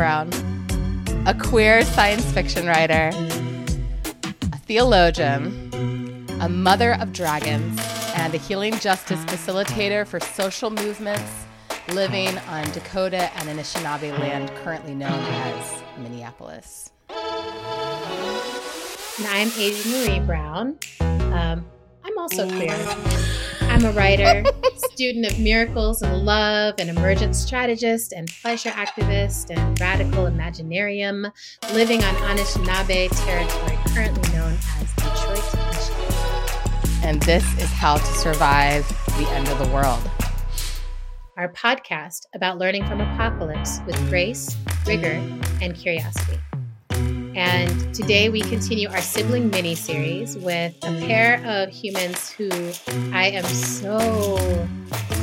[0.00, 0.30] Brown,
[1.26, 3.10] a queer science fiction writer,
[4.50, 7.78] a theologian, a mother of dragons,
[8.14, 11.44] and a healing justice facilitator for social movements
[11.92, 16.92] living on Dakota and Anishinaabe land currently known as Minneapolis.
[17.10, 17.18] And
[19.26, 20.78] I'm Adrienne Maree Brown.
[21.00, 21.66] Um,
[22.04, 22.74] I'm also queer.
[23.68, 24.44] I'm a writer,
[25.00, 31.32] student of miracles and love, an emergent strategist and pleasure activist and radical imaginarium,
[31.72, 37.02] living on Anishinaabe territory currently known as Detroit, Michigan.
[37.02, 38.86] And this is how to survive
[39.16, 40.02] the end of the world.
[41.38, 44.54] Our podcast about learning from apocalypse with grace,
[44.86, 45.18] rigor,
[45.62, 46.38] and curiosity.
[47.34, 52.50] And today we continue our sibling mini series with a pair of humans who
[53.12, 54.38] I am so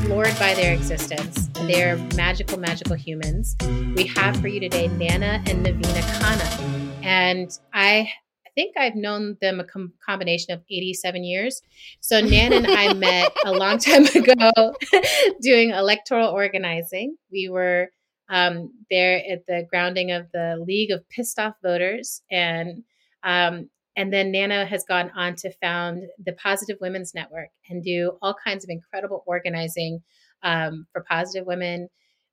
[0.04, 1.50] floored by their existence.
[1.54, 3.58] They're magical, magical humans.
[3.96, 7.04] We have for you today Naina and Navina Khanna.
[7.04, 8.10] And I
[8.56, 11.62] think I've known them a com- combination of 87 years.
[12.00, 14.74] So Nan and I met a long time ago
[15.42, 17.18] doing electoral organizing.
[17.32, 17.92] We were
[18.30, 22.84] um, there at the grounding of the League of Pissed Off Voters, and
[23.24, 28.18] um, and then Naina has gone on to found the Positive Women's Network and do
[28.22, 30.04] all kinds of incredible organizing
[30.44, 31.90] um, for positive women.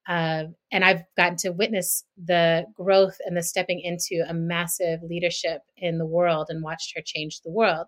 [0.06, 5.62] Uh, and I've gotten to witness the growth and the stepping into a massive leadership
[5.78, 7.86] in the world and watched her change the world.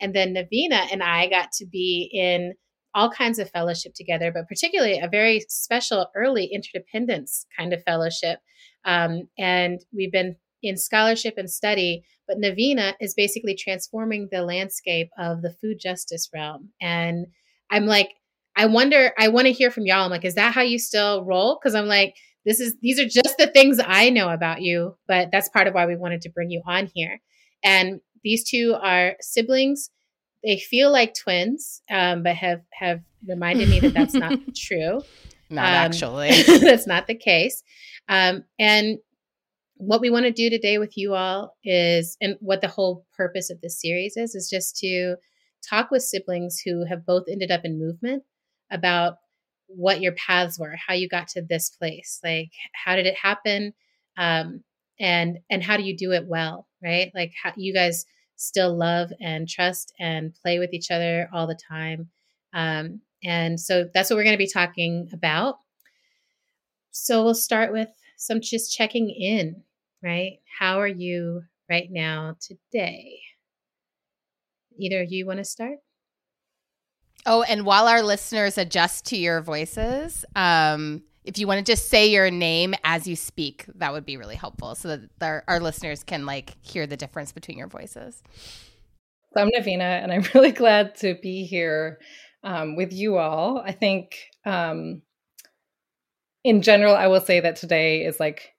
[0.00, 2.54] And then Navina and I got to be in
[2.94, 8.40] all kinds of fellowship together, but particularly a very special early interdependence kind of fellowship.
[8.84, 15.10] Um, and we've been in scholarship and study, but Navina is basically transforming the landscape
[15.18, 16.70] of the food justice realm.
[16.80, 17.26] And
[17.70, 18.10] I'm like,
[18.54, 20.04] I wonder, I want to hear from y'all.
[20.04, 21.58] I'm like, is that how you still roll?
[21.60, 22.14] Because I'm like,
[22.44, 25.74] this is these are just the things I know about you, but that's part of
[25.74, 27.20] why we wanted to bring you on here.
[27.62, 29.90] And these two are siblings
[30.44, 35.02] they feel like twins, um, but have have reminded me that that's not true.
[35.50, 36.42] Not um, actually.
[36.60, 37.62] that's not the case.
[38.08, 38.98] Um, and
[39.76, 43.50] what we want to do today with you all is, and what the whole purpose
[43.50, 45.16] of this series is, is just to
[45.68, 48.22] talk with siblings who have both ended up in movement
[48.70, 49.16] about
[49.66, 53.72] what your paths were, how you got to this place, like how did it happen,
[54.16, 54.62] um,
[55.00, 57.10] and and how do you do it well, right?
[57.14, 58.04] Like how you guys
[58.42, 62.08] still love and trust and play with each other all the time.
[62.52, 65.56] Um, and so that's what we're going to be talking about.
[66.90, 67.88] So we'll start with
[68.18, 69.62] some just checking in,
[70.02, 70.40] right?
[70.58, 73.20] How are you right now today?
[74.76, 75.78] Either you want to start?
[77.24, 81.88] Oh, and while our listeners adjust to your voices, um, if you want to just
[81.88, 85.60] say your name as you speak, that would be really helpful so that our, our
[85.60, 88.22] listeners can like hear the difference between your voices.
[89.34, 91.98] So I'm Navina, and I'm really glad to be here
[92.42, 93.62] um, with you all.
[93.64, 95.02] I think, um,
[96.44, 98.52] in general, I will say that today is like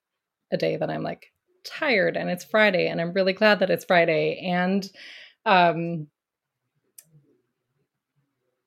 [0.51, 1.33] a day that I'm like
[1.65, 4.41] tired, and it's Friday, and I'm really glad that it's Friday.
[4.45, 4.89] And
[5.45, 6.07] um,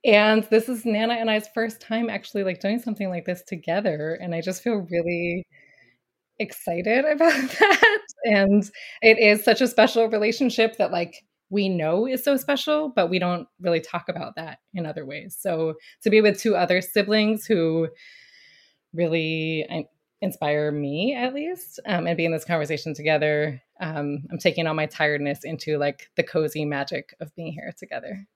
[0.07, 4.17] and this is Naina and I's first time actually like doing something like this together.
[4.23, 5.45] And I just feel really
[6.39, 7.99] excited about that.
[8.25, 8.71] And
[9.03, 13.19] it is such a special relationship that like we know is so special, but we
[13.19, 15.37] don't really talk about that in other ways.
[15.39, 17.89] So to be with two other siblings who
[18.93, 19.67] really
[20.23, 24.73] inspire me at least um, and be in this conversation together um, i'm taking all
[24.73, 28.27] my tiredness into like the cozy magic of being here together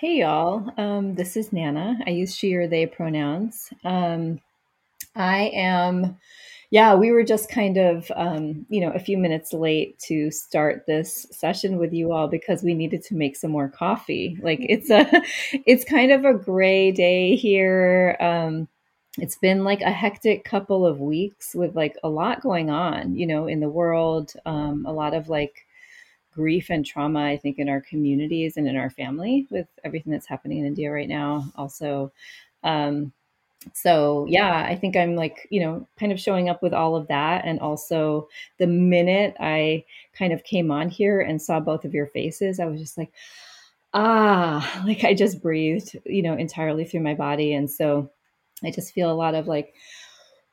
[0.00, 0.70] Hey, y'all.
[0.76, 1.96] Um, this is Naina.
[2.06, 3.70] I use she or they pronouns.
[3.82, 4.38] Um,
[5.16, 6.16] I am,
[6.70, 10.84] yeah, we were just kind of, um, you know, a few minutes late to start
[10.86, 14.38] this session with you all because we needed to make some more coffee.
[14.40, 15.04] Like it's a,
[15.66, 18.16] it's kind of a gray day here.
[18.20, 18.68] Um,
[19.18, 23.26] it's been like a hectic couple of weeks with like a lot going on, you
[23.26, 24.32] know, in the world.
[24.46, 25.66] Um, a lot of like,
[26.34, 30.26] grief and trauma, I think, in our communities and in our family with everything that's
[30.26, 31.50] happening in India right now.
[31.56, 32.12] Also,
[32.62, 33.12] um,
[33.74, 37.08] so yeah, I think I'm like, you know, kind of showing up with all of
[37.08, 37.44] that.
[37.44, 38.28] And also,
[38.58, 42.66] the minute I kind of came on here and saw both of your faces, I
[42.66, 43.12] was just like,
[43.94, 47.52] ah, like I just breathed, you know, entirely through my body.
[47.54, 48.10] And so
[48.64, 49.74] I just feel a lot of like,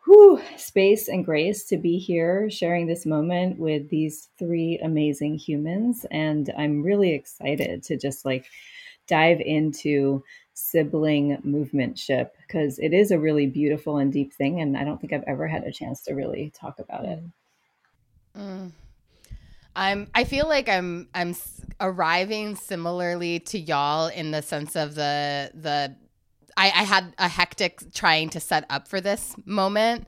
[0.06, 6.06] whew, space and grace to be here sharing this moment with these three amazing humans.
[6.12, 8.46] And I'm really excited to just like
[9.08, 10.24] dive into
[10.54, 14.62] sibling movement ship because it is a really beautiful and deep thing.
[14.62, 17.20] And I don't think I've ever had a chance to really talk about it.
[18.38, 18.72] Mm.
[19.76, 21.36] I'm I feel like I'm I'm
[21.82, 25.96] arriving similarly to y'all in the sense of the the
[26.58, 30.08] I, I had a hectic trying to set up for this moment.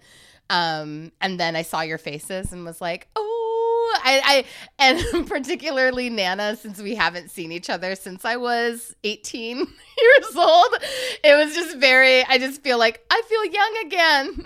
[0.49, 4.45] Um, and then I saw your faces and was like, oh, I, I,
[4.79, 10.75] and particularly Naina, since we haven't seen each other since I was 18 years old,
[11.23, 14.45] it was just very, I just feel like I feel young again.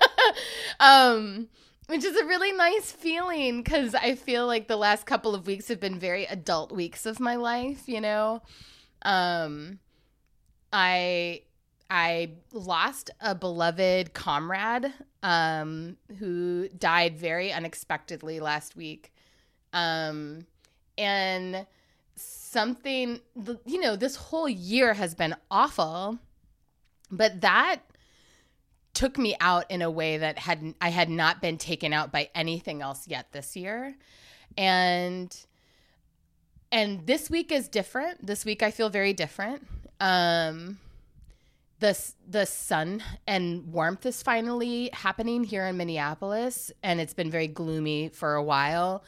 [0.80, 1.48] um,
[1.86, 5.68] which is a really nice feeling because I feel like the last couple of weeks
[5.68, 8.40] have been very adult weeks of my life, you know?
[9.02, 9.80] Um,
[10.74, 11.42] I
[11.88, 14.92] I lost a beloved comrade
[15.22, 19.12] um, who died very unexpectedly last week.
[19.72, 20.46] Um,
[20.98, 21.64] and
[22.16, 23.20] something,
[23.64, 26.18] you know, this whole year has been awful,
[27.08, 27.82] but that
[28.94, 32.30] took me out in a way that had I had not been taken out by
[32.34, 33.94] anything else yet this year.
[34.58, 35.36] And
[36.72, 38.26] and this week is different.
[38.26, 39.68] This week I feel very different.
[40.00, 40.78] Um,
[41.80, 47.48] the the sun and warmth is finally happening here in Minneapolis, and it's been very
[47.48, 49.04] gloomy for a while.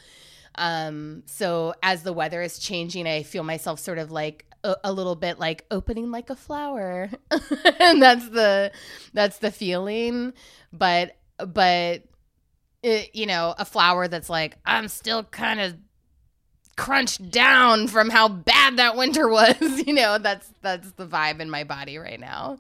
[0.57, 5.15] Um, so as the weather is changing, I feel myself sort of like a, little
[5.15, 7.11] bit like opening like a flower,
[7.81, 8.73] and that's the
[9.13, 10.33] that's the feeling.
[10.73, 12.03] But but
[12.83, 15.77] it, you know, a flower that's like I'm still kind of
[16.77, 19.57] crunched down from how bad that winter was.
[19.87, 22.59] you know, that's that's the vibe in my body right now.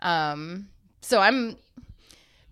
[0.00, 0.68] Um,
[1.00, 1.56] so I'm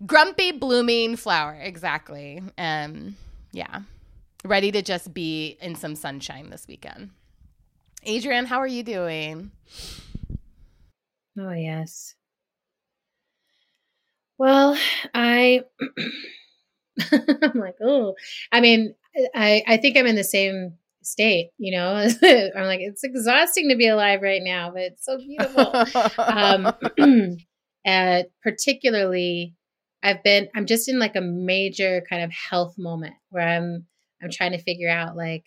[0.05, 2.41] grumpy blooming flower exactly.
[2.57, 3.15] Um,
[3.51, 3.81] yeah,
[4.43, 7.11] ready to just be in some sunshine this weekend.
[8.07, 9.51] Adrienne, how are you doing?
[11.39, 12.15] Oh yes.
[14.37, 14.77] Well,
[15.13, 15.61] I
[17.11, 18.15] I'm like, oh,
[18.51, 18.93] I mean,
[19.33, 21.95] I I think I'm in the same state you know?
[22.23, 25.73] I'm like it's exhausting to be alive right now but it's so beautiful.
[26.17, 26.73] Um
[27.85, 29.55] and particularly
[30.03, 33.85] i've been i'm just in like a major kind of health moment where i'm
[34.21, 35.43] i'm trying to figure out like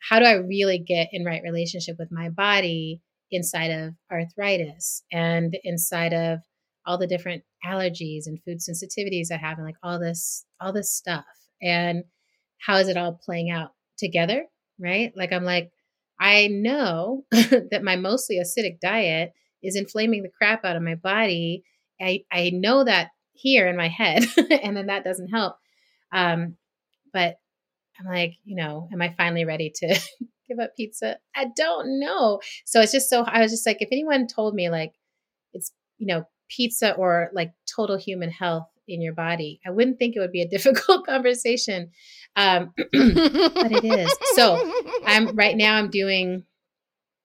[0.00, 3.00] how do i really get in right relationship with my body
[3.30, 6.40] inside of arthritis and inside of
[6.86, 10.92] all the different allergies and food sensitivities i have and like all this all this
[10.92, 11.24] stuff?
[11.62, 12.04] And
[12.60, 14.44] how is it all playing out together
[14.78, 15.12] right?
[15.16, 15.70] Like I'm like,
[16.20, 19.32] I know that my mostly acidic diet
[19.62, 21.64] is inflaming the crap out of my body.
[22.00, 25.56] I, I know that here in my head, and then that doesn't help.
[26.12, 26.56] Um,
[27.12, 27.38] but
[27.98, 29.88] I'm like, you know, am I finally ready to
[30.48, 31.18] give up pizza?
[31.34, 32.40] I don't know.
[32.64, 34.92] So it's just so, I was just like, if anyone told me like
[35.52, 40.16] it's, you know, pizza or like total human health in your body, I wouldn't think
[40.16, 41.90] it would be a difficult conversation.
[42.36, 44.16] Um, but it is.
[44.34, 44.72] So
[45.06, 46.44] I'm right now I'm doing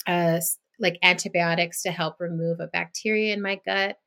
[0.08, 0.40] uh,
[0.80, 3.98] like antibiotics to help remove a bacteria in my gut.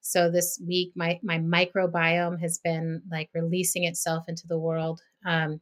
[0.00, 5.00] So this week my my microbiome has been like releasing itself into the world.
[5.24, 5.60] Um,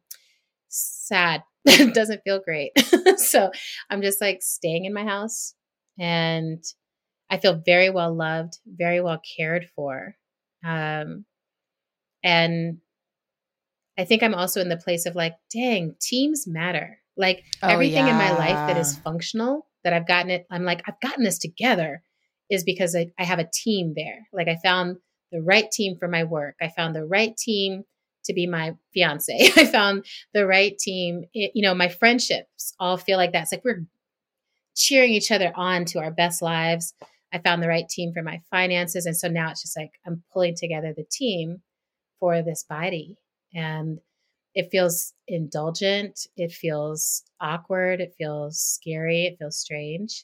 [0.69, 1.43] sad.
[1.65, 2.71] it doesn't feel great.
[3.17, 3.51] so
[3.89, 5.55] I'm just like staying in my house
[5.99, 6.63] and
[7.29, 10.15] I feel very well loved, very well cared for.
[10.63, 11.25] Um,
[12.25, 12.79] and
[13.97, 16.99] I think I'm also in the place of like, dang, teams matter.
[17.15, 18.11] Like oh, everything yeah.
[18.11, 21.37] in my life that is functional, that I've gotten it, I'm like, I've gotten this
[21.37, 22.01] together
[22.49, 24.27] is because I, I have a team there.
[24.33, 24.97] Like I found
[25.31, 26.55] the right team for my work.
[26.61, 27.83] I found the right team
[28.25, 29.51] to be my fiance.
[29.55, 31.25] I found the right team.
[31.33, 33.43] It, you know, my friendships all feel like that.
[33.43, 33.85] It's like we're
[34.75, 36.93] cheering each other on to our best lives.
[37.31, 39.05] I found the right team for my finances.
[39.05, 41.61] And so now it's just like I'm pulling together the team
[42.19, 43.17] for this body.
[43.53, 43.99] And
[44.55, 50.23] it feels indulgent it feels awkward it feels scary it feels strange.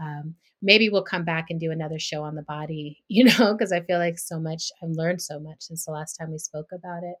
[0.00, 3.72] Um, maybe we'll come back and do another show on the body you know because
[3.72, 6.68] i feel like so much i've learned so much since the last time we spoke
[6.72, 7.16] about it.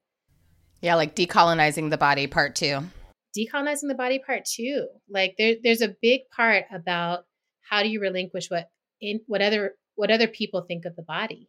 [0.80, 2.80] Yeah like decolonizing the body part two.
[3.36, 4.88] Decolonizing the body part two.
[5.08, 7.26] Like there, there's a big part about
[7.60, 11.48] how do you relinquish what in what other what other people think of the body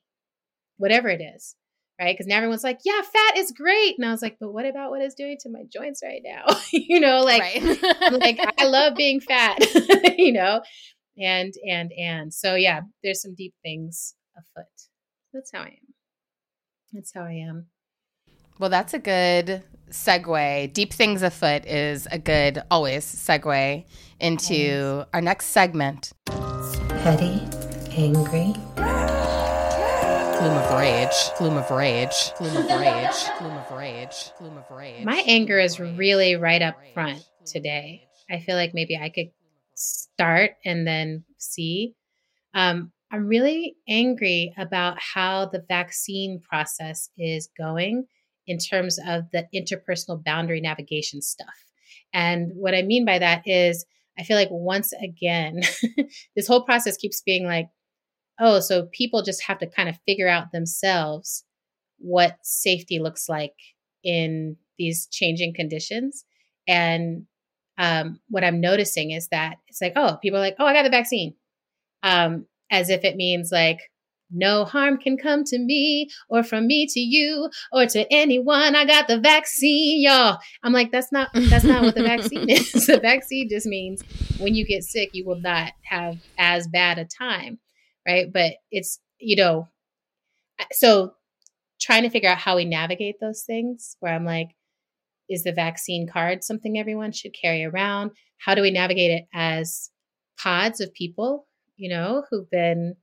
[0.78, 1.56] whatever it is
[2.02, 2.16] right?
[2.16, 3.96] Because now everyone's like, yeah, fat is great.
[3.98, 6.58] And I was like, but what about what it's doing to my joints right now?
[6.74, 8.12] you know, like, right.
[8.12, 9.60] like I love being fat,
[10.18, 10.62] you know,
[11.18, 14.66] and, and, and so, yeah, there's some deep things afoot.
[15.34, 15.94] That's how I am.
[16.92, 17.68] That's how I am.
[18.60, 20.74] Well, that's a good segue.
[20.74, 23.86] Deep things afoot is a good, always segue
[24.20, 26.12] into our next segment.
[26.28, 27.42] petty,
[27.92, 28.54] angry.
[30.42, 35.06] Flume of rage, flume of rage, flume of rage, flume of rage, flume of rage.
[35.06, 38.08] My anger is really right up front today.
[38.28, 39.30] I feel like maybe I could
[39.76, 41.94] start and then see.
[42.56, 48.08] Um, I'm really angry about how the vaccine process is going
[48.48, 51.66] in terms of the interpersonal boundary navigation stuff.
[52.14, 53.86] And what I mean by that is,
[54.18, 55.62] I feel like once again,
[56.36, 57.68] this whole process keeps being like,
[58.40, 61.44] oh, so people just have to kind of figure out themselves
[61.98, 63.54] what safety looks like
[64.04, 66.26] in these changing conditions.
[66.68, 67.26] And
[67.78, 70.84] um, what I'm noticing is that it's like, oh, people are like, oh, I got
[70.84, 71.36] the vaccine.
[72.04, 73.80] Um, as if it means like,
[74.32, 78.76] no harm can come to me or from me to you or to anyone.
[78.76, 80.38] I got the vaccine, y'all.
[80.64, 82.72] I'm like, that's not that's not what the vaccine is.
[82.88, 84.02] the vaccine just means
[84.40, 87.60] when you get sick, you will not have as bad a time,
[88.08, 88.32] right?
[88.32, 89.68] But it's you know,
[90.72, 91.14] so
[91.80, 93.96] trying to figure out how we navigate those things.
[94.00, 94.50] Where I'm like,
[95.30, 98.12] is the vaccine card something everyone should carry around?
[98.38, 99.92] How do we navigate it as
[100.42, 102.96] pods of people, you know, who've been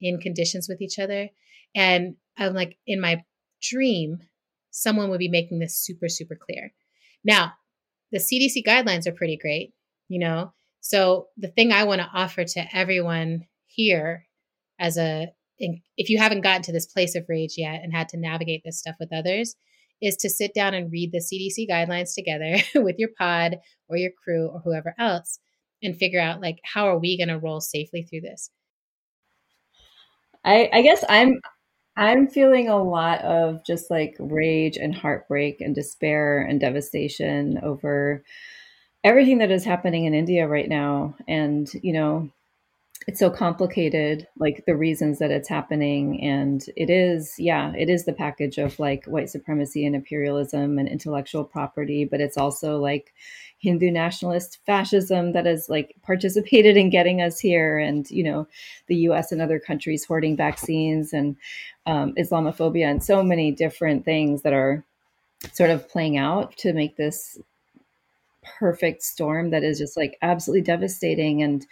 [0.00, 1.28] in conditions with each other.
[1.74, 3.22] And I'm like, in my
[3.62, 4.18] dream,
[4.70, 6.72] someone would be making this super, super clear.
[7.24, 7.52] Now,
[8.12, 9.72] the CDC guidelines are pretty great,
[10.08, 10.52] you know.
[10.80, 14.26] So the thing I want to offer to everyone here
[14.78, 15.28] as a
[15.58, 18.78] if you haven't gotten to this place of rage yet and had to navigate this
[18.78, 19.56] stuff with others,
[20.02, 23.56] is to sit down and read the CDC guidelines together with your pod
[23.88, 25.38] or your crew or whoever else
[25.82, 28.50] and figure out like how are we going to roll safely through this
[30.44, 31.40] I, I guess I'm
[31.96, 38.22] I'm feeling a lot of just like rage and heartbreak and despair and devastation over
[39.02, 41.16] everything that is happening in India right now.
[41.26, 42.30] And, you know,
[43.06, 46.20] it's so complicated, like the reasons that it's happening.
[46.20, 50.88] And it is, yeah, it is the package of like white supremacy and imperialism and
[50.88, 53.14] intellectual property, but it's also like
[53.58, 58.46] Hindu nationalist fascism that has like participated in getting us here, and you know,
[58.86, 59.32] the U.S.
[59.32, 61.36] and other countries hoarding vaccines and
[61.86, 64.84] um, Islamophobia and so many different things that are
[65.52, 67.38] sort of playing out to make this
[68.58, 71.66] perfect storm that is just like absolutely devastating and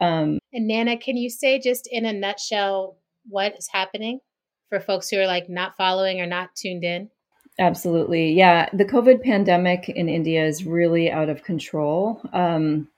[0.00, 2.96] um and naina can you say just in a nutshell
[3.28, 4.20] what is happening
[4.68, 7.10] for folks who are like not following or not tuned in
[7.60, 8.32] Absolutely.
[8.32, 8.68] Yeah.
[8.72, 12.20] The COVID pandemic in India is really out of control.
[12.32, 12.88] Um,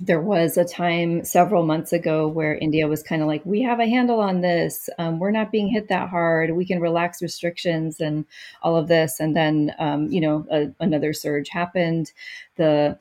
[0.00, 3.80] there was a time several months ago where India was kind of like, we have
[3.80, 4.88] a handle on this.
[4.98, 6.54] Um, we're not being hit that hard.
[6.54, 8.24] We can relax restrictions and
[8.62, 9.20] all of this.
[9.20, 12.12] And then, um, you know, a, another surge happened.
[12.56, 12.98] The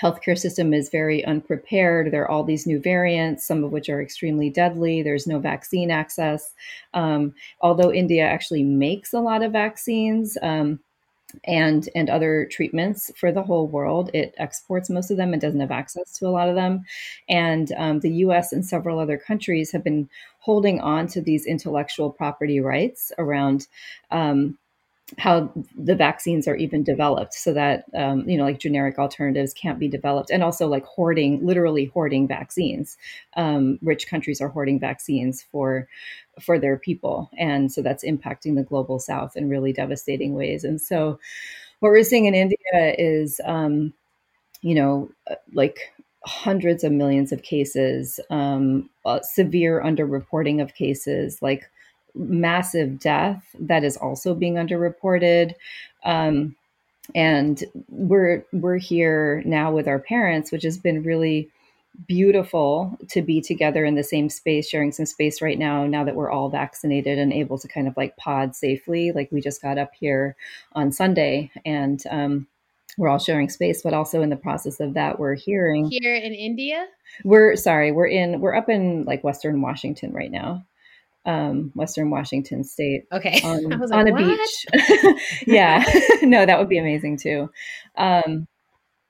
[0.00, 2.10] healthcare system is very unprepared.
[2.10, 5.02] There are all these new variants, some of which are extremely deadly.
[5.02, 6.54] There's no vaccine access.
[6.94, 10.36] Um, although India actually makes a lot of vaccines.
[10.42, 10.80] Um,
[11.44, 14.10] and and other treatments for the whole world.
[14.12, 16.84] It exports most of them and doesn't have access to a lot of them.
[17.28, 18.52] And um, the U.S.
[18.52, 20.08] and several other countries have been
[20.40, 23.68] holding on to these intellectual property rights around
[24.10, 24.58] um,
[25.18, 29.78] how the vaccines are even developed so that um, you know like generic alternatives can't
[29.78, 32.96] be developed and also like hoarding literally hoarding vaccines
[33.36, 35.88] um, rich countries are hoarding vaccines for
[36.40, 37.30] for their people.
[37.36, 40.64] And so that's impacting the global south in really devastating ways.
[40.64, 41.18] And so
[41.80, 43.92] what we're seeing in india is um,
[44.62, 45.92] you know uh, like
[46.26, 51.70] hundreds of millions of cases um, uh, severe underreporting of cases like
[52.14, 55.54] massive death that is also being underreported.
[56.04, 56.56] Um,
[57.14, 61.48] and we're we're here now with our parents, which has been really
[62.06, 65.86] beautiful to be together in the same space, sharing some space right now.
[65.86, 69.40] Now that we're all vaccinated and able to kind of like pod safely, like we
[69.40, 70.36] just got up here
[70.72, 72.46] on Sunday, and um,
[72.96, 76.32] we're all sharing space, but also in the process of that, we're hearing here in
[76.32, 76.86] India.
[77.24, 80.64] We're sorry, we're in we're up in like Western Washington right now
[81.26, 83.04] um, Western Washington State.
[83.12, 84.38] Okay, on, like, on a what?
[84.72, 85.16] beach.
[85.46, 85.84] yeah,
[86.22, 87.50] no, that would be amazing too.
[87.96, 88.46] Um,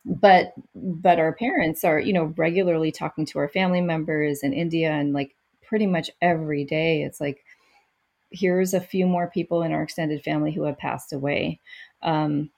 [0.05, 4.90] but but our parents are you know regularly talking to our family members in India
[4.90, 7.45] and like pretty much every day it's like
[8.31, 11.61] here's a few more people in our extended family who have passed away.
[12.02, 12.50] Um,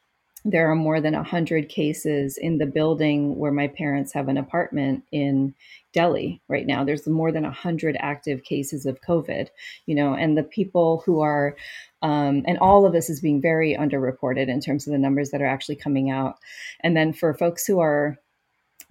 [0.45, 5.05] there are more than 100 cases in the building where my parents have an apartment
[5.13, 5.55] in
[5.93, 6.83] Delhi right now.
[6.85, 9.49] There's more than 100 active cases of COVID,
[9.87, 11.57] you know, and the people who are,
[12.03, 15.43] um, and all of this is being very underreported in terms of the numbers that
[15.43, 16.39] are actually coming out.
[16.81, 18.19] And then for folks who are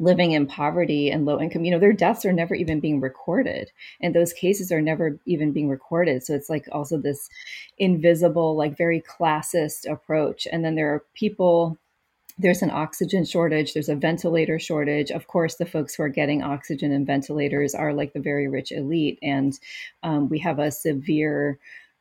[0.02, 3.72] living in poverty and low income, you know, their deaths are never even being recorded.
[4.02, 6.24] And those cases are never even being recorded.
[6.24, 7.30] So it's like also this
[7.78, 10.48] invisible, like very classist approach.
[10.52, 11.78] And then there are people
[12.40, 16.42] there's an oxygen shortage there's a ventilator shortage of course the folks who are getting
[16.42, 19.60] oxygen and ventilators are like the very rich elite and
[20.02, 21.60] um, we have a severe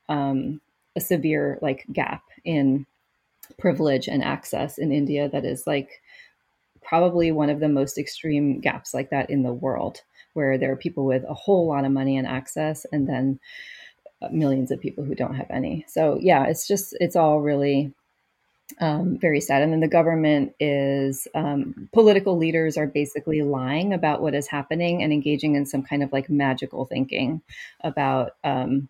[0.08, 0.60] um,
[0.96, 2.86] a severe like gap in
[3.58, 6.00] privilege and access in india that is like
[6.90, 10.76] probably one of the most extreme gaps like that in the world where there are
[10.76, 13.38] people with a whole lot of money and access and then
[14.22, 17.92] uh, millions of people who don't have any so yeah it's just it's all really
[18.78, 19.62] um, very sad.
[19.62, 25.02] And then the government is um, political leaders are basically lying about what is happening
[25.02, 27.42] and engaging in some kind of like magical thinking
[27.82, 28.88] about um,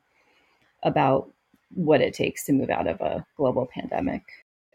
[0.82, 1.32] about
[1.74, 4.22] what it takes to move out of a global pandemic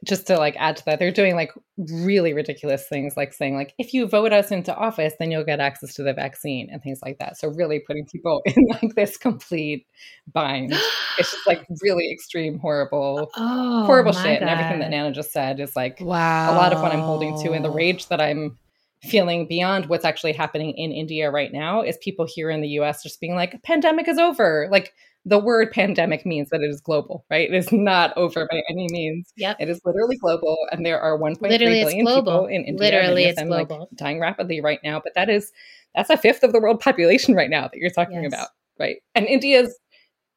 [0.03, 3.73] just to like add to that, they're doing like really ridiculous things, like saying like
[3.77, 6.99] if you vote us into office, then you'll get access to the vaccine and things
[7.03, 7.37] like that.
[7.37, 9.87] So really putting people in like this complete
[10.31, 10.73] bind.
[11.17, 14.39] it's just like really extreme, horrible, oh, horrible shit.
[14.39, 14.47] God.
[14.47, 16.53] And everything that Naina just said is like wow.
[16.53, 18.57] a lot of what I'm holding to, and the rage that I'm
[19.01, 23.03] feeling beyond what's actually happening in India right now is people here in the US
[23.03, 24.67] just being like, pandemic is over.
[24.71, 24.93] Like
[25.25, 27.49] the word pandemic means that it is global, right?
[27.49, 29.33] It is not over by any means.
[29.35, 29.57] Yep.
[29.59, 30.55] It is literally global.
[30.71, 32.75] And there are 1.3 billion people in India.
[32.77, 33.79] Literally, it's them, global.
[33.79, 35.01] Like, dying rapidly right now.
[35.03, 35.51] But that is,
[35.95, 38.31] that's a fifth of the world population right now that you're talking yes.
[38.31, 38.97] about, right?
[39.15, 39.75] And India's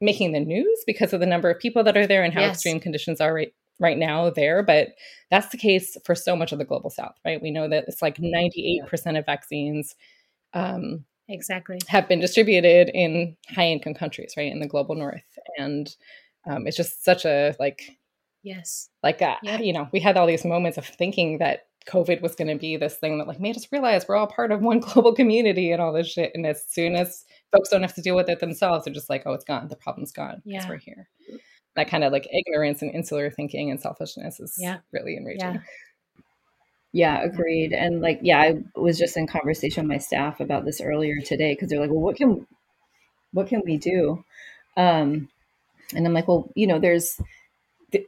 [0.01, 2.55] making the news because of the number of people that are there and how yes.
[2.55, 4.89] extreme conditions are right right now there but
[5.31, 8.03] that's the case for so much of the global south right we know that it's
[8.03, 9.13] like 98% yeah.
[9.19, 9.95] of vaccines
[10.55, 15.97] um, exactly have been distributed in high income countries right in the global north and
[16.49, 17.99] um, it's just such a like
[18.43, 19.61] yes like uh, yep.
[19.61, 22.77] you know we had all these moments of thinking that covid was going to be
[22.77, 25.83] this thing that like made us realize we're all part of one global community and
[25.83, 28.85] all this shit and as soon as folks don't have to deal with it themselves
[28.85, 30.69] they're just like oh it's gone the problem's gone because yeah.
[30.69, 31.09] we're here
[31.77, 34.79] that kind of like ignorance and insular thinking and selfishness is yeah.
[34.93, 35.61] really enraging yeah.
[36.93, 37.73] Yeah, agreed.
[37.73, 41.55] And like, yeah, I was just in conversation with my staff about this earlier today
[41.55, 42.47] because they're like, well, what can
[43.33, 44.25] what can we do?
[44.77, 45.29] Um,
[45.95, 47.21] and I'm like, well, you know, there's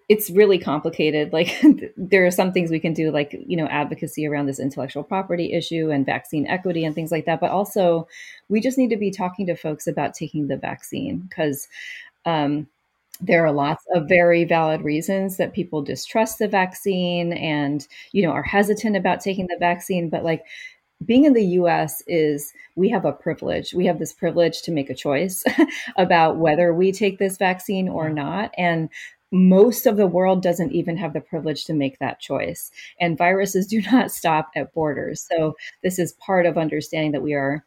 [0.08, 1.32] it's really complicated.
[1.32, 1.58] Like
[1.96, 5.52] there are some things we can do, like you know, advocacy around this intellectual property
[5.52, 7.40] issue and vaccine equity and things like that.
[7.40, 8.08] But also,
[8.48, 11.68] we just need to be talking to folks about taking the vaccine because
[12.26, 12.66] um,
[13.20, 18.30] there are lots of very valid reasons that people distrust the vaccine and you know
[18.30, 20.44] are hesitant about taking the vaccine but like
[21.04, 23.72] being in the US is we have a privilege.
[23.72, 25.42] We have this privilege to make a choice
[25.96, 28.52] about whether we take this vaccine or not.
[28.56, 28.90] And
[29.32, 32.70] most of the world doesn't even have the privilege to make that choice.
[33.00, 35.26] And viruses do not stop at borders.
[35.30, 37.64] So this is part of understanding that we are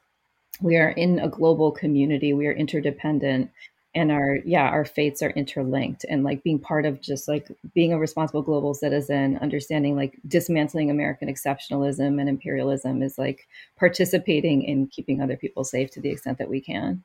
[0.61, 2.31] we are in a global community.
[2.31, 3.49] We are interdependent
[3.95, 7.93] and our yeah our fates are interlinked and like being part of just like being
[7.93, 14.87] a responsible global citizen understanding like dismantling american exceptionalism and imperialism is like participating in
[14.87, 17.03] keeping other people safe to the extent that we can.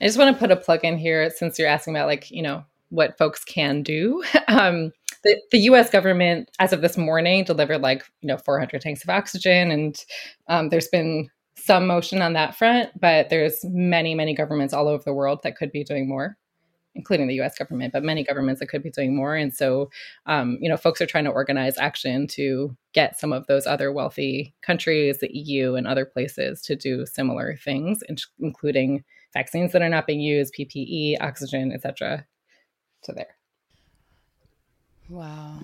[0.00, 2.42] I just want to put a plug in here since you're asking about like you
[2.42, 4.22] know what folks can do.
[4.48, 4.92] Um,
[5.24, 9.10] the, the us government as of this morning delivered like you know 400 tanks of
[9.10, 10.02] oxygen and
[10.48, 15.02] um, there's been some motion on that front, but there's many, many governments all over
[15.02, 16.36] the world that could be doing more,
[16.94, 17.58] including the U.S.
[17.58, 19.34] government, but many governments that could be doing more.
[19.34, 19.90] And so,
[20.26, 23.92] um, you know, folks are trying to organize action to get some of those other
[23.92, 28.00] wealthy countries, the EU, and other places to do similar things,
[28.38, 32.26] including vaccines that are not being used, PPE, oxygen, etc.
[33.04, 33.36] To there.
[35.08, 35.58] Wow.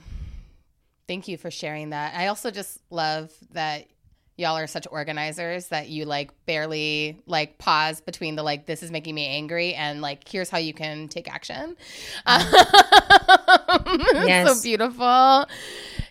[1.06, 2.14] Thank you for sharing that.
[2.14, 3.86] I also just love that
[4.36, 8.90] y'all are such organizers that you like barely like pause between the like this is
[8.90, 11.76] making me angry and like here's how you can take action
[12.26, 13.92] mm-hmm.
[14.26, 14.56] yes.
[14.56, 15.46] so beautiful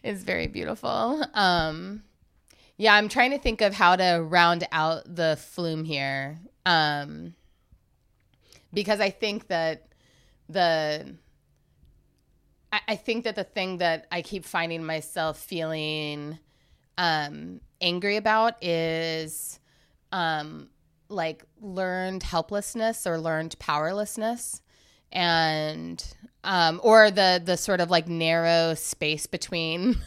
[0.04, 2.02] it's very beautiful um
[2.78, 7.34] yeah i'm trying to think of how to round out the flume here um
[8.74, 9.88] because i think that
[10.48, 11.16] the
[12.72, 16.40] I, I think that the thing that i keep finding myself feeling
[16.98, 19.60] um angry about is
[20.12, 20.70] um,
[21.10, 24.62] like learned helplessness or learned powerlessness.
[25.12, 26.04] And
[26.44, 29.98] um, or the the sort of like narrow space between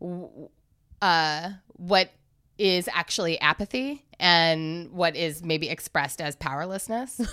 [1.02, 2.10] uh, what
[2.58, 7.20] is actually apathy and what is maybe expressed as powerlessness.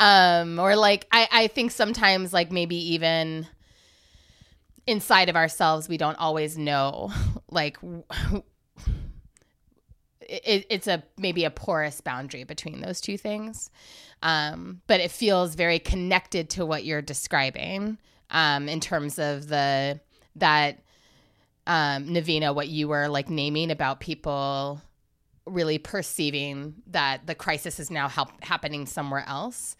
[0.00, 3.46] Um, or like I, I think sometimes like maybe even
[4.86, 7.12] inside of ourselves we don't always know
[7.50, 7.76] like
[10.30, 13.70] it, it's a maybe a porous boundary between those two things.
[14.22, 17.98] Um, but it feels very connected to what you're describing
[18.30, 20.00] um, in terms of the
[20.36, 20.78] that
[21.66, 24.80] um, Navina, what you were like naming about people
[25.46, 29.76] really perceiving that the crisis is now help- happening somewhere else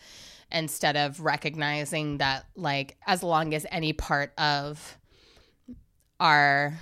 [0.52, 4.98] instead of recognizing that like as long as any part of
[6.18, 6.78] our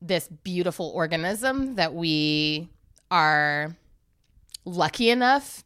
[0.00, 2.68] this beautiful organism that we
[3.10, 3.76] are
[4.64, 5.64] lucky enough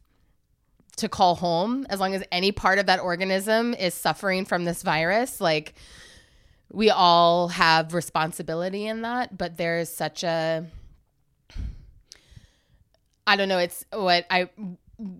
[0.97, 4.83] to call home as long as any part of that organism is suffering from this
[4.83, 5.73] virus like
[6.73, 9.37] we all have responsibility in that.
[9.37, 10.65] But there's such a
[13.27, 14.49] i don't know it's what i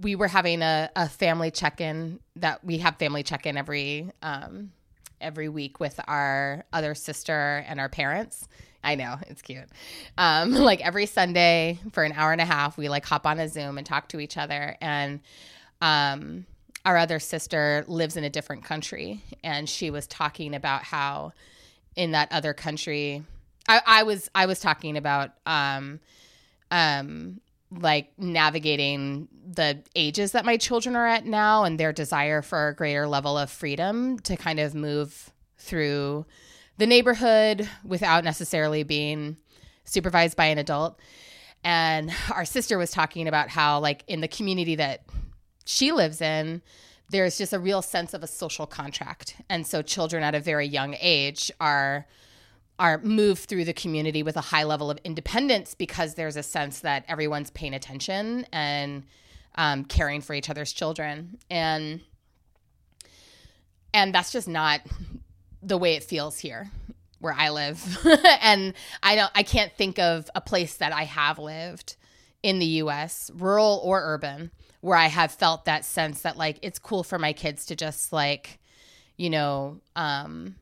[0.02, 4.72] we were having a, a family check-in that we have family check-in every um
[5.20, 8.48] every week with our other sister and our parents
[8.84, 9.70] I know it's cute.
[10.18, 13.48] Um, like every Sunday for an hour and a half, we like hop on a
[13.48, 14.76] Zoom and talk to each other.
[14.82, 15.22] And
[15.82, 16.46] um,
[16.86, 21.34] our other sister lives in a different country, and she was talking about how
[21.96, 23.24] in that other country,
[23.68, 26.00] I, I was I was talking about um,
[26.72, 27.40] um,
[27.72, 32.76] like navigating the ages that my children are at now and their desire for a
[32.76, 36.26] greater level of freedom to kind of move through
[36.78, 39.38] the neighborhood without necessarily being
[39.84, 41.00] supervised by an adult.
[41.64, 45.06] And our sister was talking about how, like, in the community that
[45.66, 46.62] she lives in,
[47.10, 49.36] there's just a real sense of a social contract.
[49.50, 52.08] And so children at a very young age are
[52.82, 56.80] are moved through the community with a high level of independence because there's a sense
[56.80, 59.04] that everyone's paying attention and
[59.54, 62.02] um, caring for each other's children and
[63.94, 64.82] and that's just not
[65.62, 66.72] the way it feels here
[67.20, 68.00] where I live.
[68.42, 71.98] and I don't I can't think of a place that I have lived
[72.42, 76.80] in the US, rural or urban, where I have felt that sense that like it's
[76.80, 78.58] cool for my kids to just like,
[79.18, 80.56] you know, um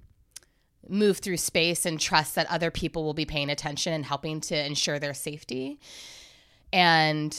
[0.89, 4.65] move through space and trust that other people will be paying attention and helping to
[4.65, 5.79] ensure their safety.
[6.73, 7.37] And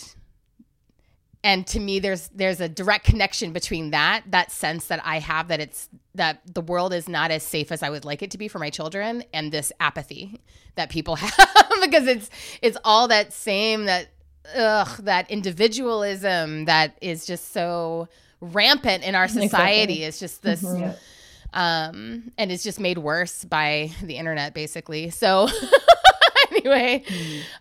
[1.42, 5.48] and to me there's there's a direct connection between that that sense that i have
[5.48, 8.38] that it's that the world is not as safe as i would like it to
[8.38, 10.40] be for my children and this apathy
[10.74, 12.30] that people have because it's
[12.62, 14.08] it's all that same that
[14.54, 18.08] ugh that individualism that is just so
[18.40, 20.04] rampant in our society exactly.
[20.04, 20.90] it's just this mm-hmm.
[21.52, 25.48] Um and it's just made worse by the internet basically so
[26.50, 27.04] anyway.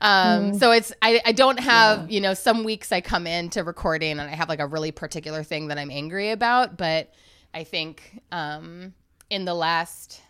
[0.01, 0.59] Um, mm.
[0.59, 2.15] So it's I, I don't have yeah.
[2.15, 4.91] you know some weeks I come in to recording and I have like a really
[4.91, 7.13] particular thing that I'm angry about, but
[7.53, 8.93] I think um,
[9.29, 10.21] in the last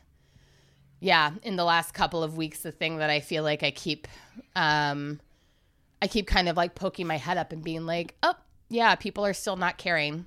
[1.00, 4.08] yeah in the last couple of weeks the thing that I feel like I keep
[4.56, 5.19] um,
[6.02, 8.36] I keep kind of like poking my head up and being like oh
[8.69, 10.26] yeah people are still not caring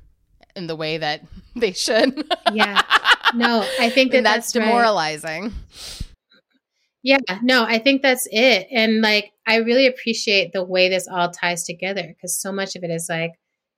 [0.56, 1.22] in the way that
[1.56, 2.24] they should.
[2.52, 2.82] yeah.
[3.34, 5.44] No, I think that that's, that's demoralizing.
[5.44, 5.52] Right.
[7.04, 8.68] Yeah, no, I think that's it.
[8.70, 12.84] And like, I really appreciate the way this all ties together because so much of
[12.84, 13.32] it is like,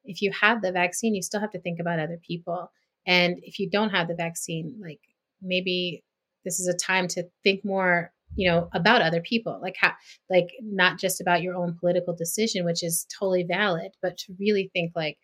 [0.05, 2.71] if you have the vaccine, you still have to think about other people.
[3.07, 5.01] And if you don't have the vaccine, like
[5.40, 6.05] maybe
[6.45, 9.93] this is a time to think more, you know, about other people, like how,
[10.29, 14.71] like not just about your own political decision, which is totally valid, but to really
[14.75, 15.17] think like,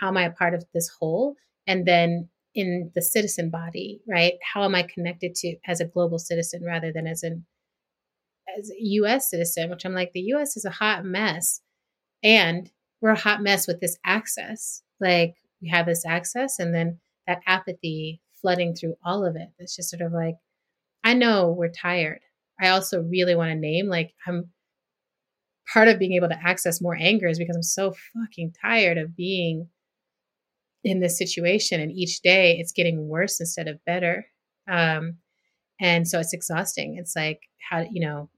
[0.00, 1.36] how am I a part of this whole?
[1.68, 4.32] And then in the citizen body, right?
[4.42, 7.44] How am I connected to as a global citizen rather than as an
[8.58, 11.60] as a US citizen, which I'm like, the US is a hot mess.
[12.24, 14.82] And we're a hot mess with this access.
[15.00, 19.48] Like we have this access and then that apathy flooding through all of it.
[19.58, 20.36] It's just sort of like,
[21.04, 22.20] I know we're tired.
[22.60, 24.50] I also really want to name, like, I'm
[25.70, 29.14] part of being able to access more anger is because I'm so fucking tired of
[29.14, 29.68] being
[30.86, 34.24] in this situation and each day it's getting worse instead of better.
[34.70, 35.16] Um,
[35.80, 36.96] and so it's exhausting.
[36.96, 38.30] It's like how you know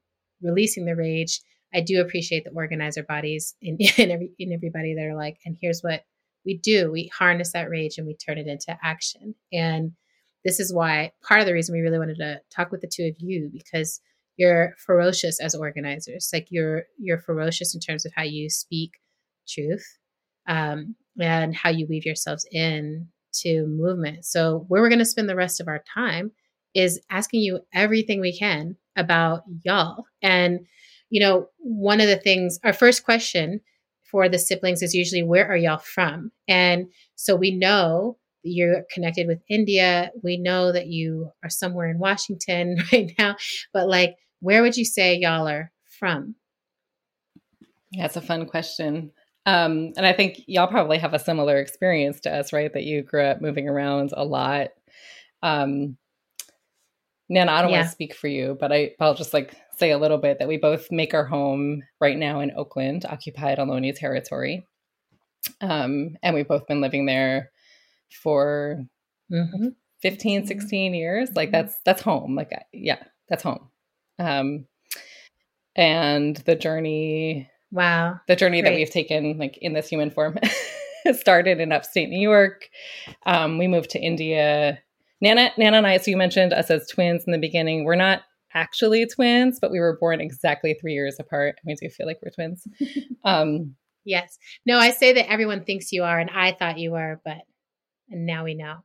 [0.42, 1.40] releasing the rage.
[1.74, 5.58] I do appreciate the organizer bodies in, in, every, in everybody that are like and
[5.60, 6.04] here's what
[6.46, 6.90] we do.
[6.90, 9.34] We harness that rage and we turn it into action.
[9.52, 9.92] And
[10.42, 13.04] this is why part of the reason we really wanted to talk with the two
[13.04, 14.00] of you because
[14.38, 16.30] you're ferocious as organizers.
[16.32, 18.92] Like you're you're ferocious in terms of how you speak
[19.46, 19.98] truth.
[20.48, 24.24] Um, and how you weave yourselves in to movement.
[24.24, 26.32] So, where we're going to spend the rest of our time
[26.74, 30.04] is asking you everything we can about y'all.
[30.22, 30.66] And,
[31.10, 33.60] you know, one of the things, our first question
[34.10, 36.32] for the siblings is usually, where are y'all from?
[36.46, 40.10] And so we know you're connected with India.
[40.22, 43.36] We know that you are somewhere in Washington right now,
[43.72, 46.36] but like, where would you say y'all are from?
[47.96, 49.12] That's a fun question.
[49.48, 52.70] Um, and I think y'all probably have a similar experience to us, right?
[52.70, 54.68] That you grew up moving around a lot.
[55.42, 55.96] Um,
[57.32, 57.78] Naina, I don't yeah.
[57.78, 60.48] want to speak for you, but I, I'll just like say a little bit that
[60.48, 64.66] we both make our home right now in Oakland, occupied Ohlone territory.
[65.62, 67.50] Um, and we've both been living there
[68.22, 68.84] for
[69.32, 69.68] mm-hmm.
[70.02, 71.30] 15, 16 years.
[71.34, 71.52] Like mm-hmm.
[71.52, 72.34] that's, that's home.
[72.34, 73.70] Like, yeah, that's home.
[74.18, 74.66] Um,
[75.74, 78.70] and the journey, wow, the journey Great.
[78.70, 80.38] that we've taken like in this human form
[81.12, 82.68] started in upstate New York.
[83.26, 84.78] Um, we moved to India
[85.22, 87.84] Naina, Naina and I, so you mentioned us as twins in the beginning.
[87.84, 88.22] We're not
[88.54, 91.56] actually twins, but we were born exactly three years apart.
[91.66, 92.66] We do feel like we're twins.
[93.24, 94.38] Um, yes.
[94.64, 97.38] No, I say that everyone thinks you are, and I thought you were, but
[98.08, 98.76] and now we know.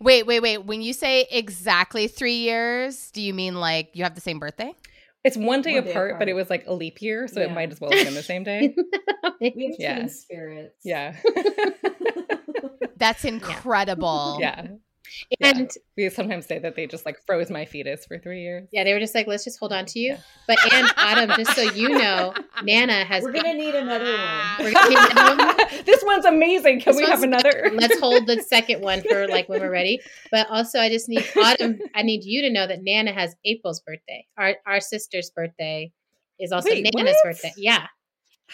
[0.00, 0.66] Wait, wait, wait.
[0.66, 4.74] When you say exactly three years, do you mean like you have the same birthday?
[5.24, 7.40] It's one day, one day apart, apart, but it was like a leap year, so
[7.40, 7.46] yeah.
[7.46, 8.74] it might as well have been the same day.
[9.40, 10.06] we have yeah.
[10.08, 10.80] spirits.
[10.84, 11.16] Yeah.
[12.96, 14.38] That's incredible.
[14.40, 14.66] Yeah.
[15.40, 15.82] And yeah.
[15.96, 18.68] we sometimes say that they just like froze my fetus for three years.
[18.72, 20.16] Yeah, they were just like, let's just hold on to you.
[20.46, 23.22] But and Autumn, just so you know, Naina has.
[23.22, 24.14] We're gonna need another one.
[24.18, 24.56] Ah.
[24.58, 25.56] Another one.
[25.84, 26.80] this one's amazing.
[26.80, 27.70] Can this we have another?
[27.74, 30.00] let's hold the second one for like when we're ready.
[30.30, 31.78] But also, I just need Autumn.
[31.94, 34.26] I need you to know that Naina has April's birthday.
[34.36, 35.92] Our our sister's birthday
[36.38, 37.32] is also Wait, Naina's what?
[37.32, 37.52] birthday.
[37.56, 37.86] Yeah.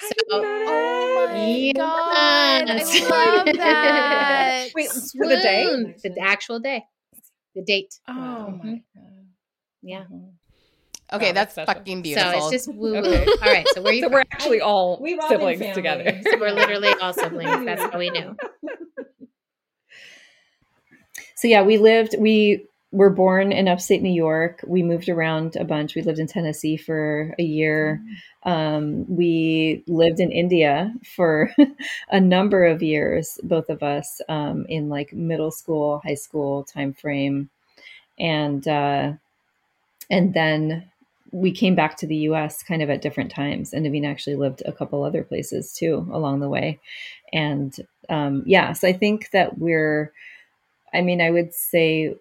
[0.00, 2.74] So, oh my god, I
[3.11, 4.68] love that.
[4.74, 6.84] Wait, for the day, the actual day,
[7.54, 7.98] the date.
[8.06, 8.66] Oh mm-hmm.
[8.66, 9.26] my god.
[9.82, 10.00] Yeah.
[10.02, 10.28] Mm-hmm.
[11.11, 12.32] Okay, that's, that's fucking beautiful.
[12.32, 12.98] So it's just woo woo.
[12.98, 13.24] Okay.
[13.24, 16.20] All right, so we so we're actually all we siblings together.
[16.30, 17.64] So we're literally all siblings.
[17.64, 18.37] That's how we knew.
[21.37, 22.16] So yeah, we lived.
[22.18, 24.64] We were born in upstate New York.
[24.66, 25.94] We moved around a bunch.
[25.94, 28.03] We lived in Tennessee for a year.
[28.44, 31.51] Um, we lived in India for
[32.11, 36.94] a number of years, both of us, um, in like middle school, high school time
[36.94, 37.51] frame,
[38.18, 39.12] and uh,
[40.11, 40.90] and then
[41.31, 42.62] we came back to the U.S.
[42.62, 43.72] kind of at different times.
[43.74, 46.81] And Naveen actually lived a couple other places too along the way,
[47.33, 47.74] and
[48.09, 50.12] um, yeah, so I think that we're.
[50.94, 52.14] I mean, I would say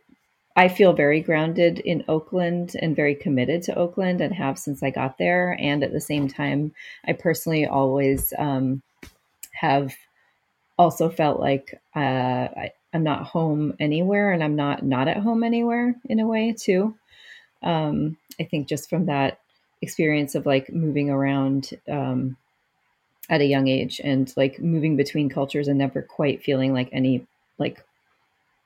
[0.58, 4.90] I feel very grounded in Oakland and very committed to Oakland and have since I
[4.90, 5.56] got there.
[5.60, 6.74] And at the same time,
[7.06, 8.82] I personally always um,
[9.54, 9.94] have
[10.80, 15.44] also felt like uh, I, am not home anywhere and I'm not not at home
[15.44, 16.96] anywhere in a way too.
[17.62, 19.40] Um, I think just from that
[19.84, 22.36] experience of like moving around um,
[23.30, 27.28] at a young age and like moving between cultures and never quite feeling like any
[27.60, 27.84] like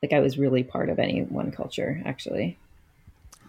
[0.01, 2.57] like I was really part of any one culture actually.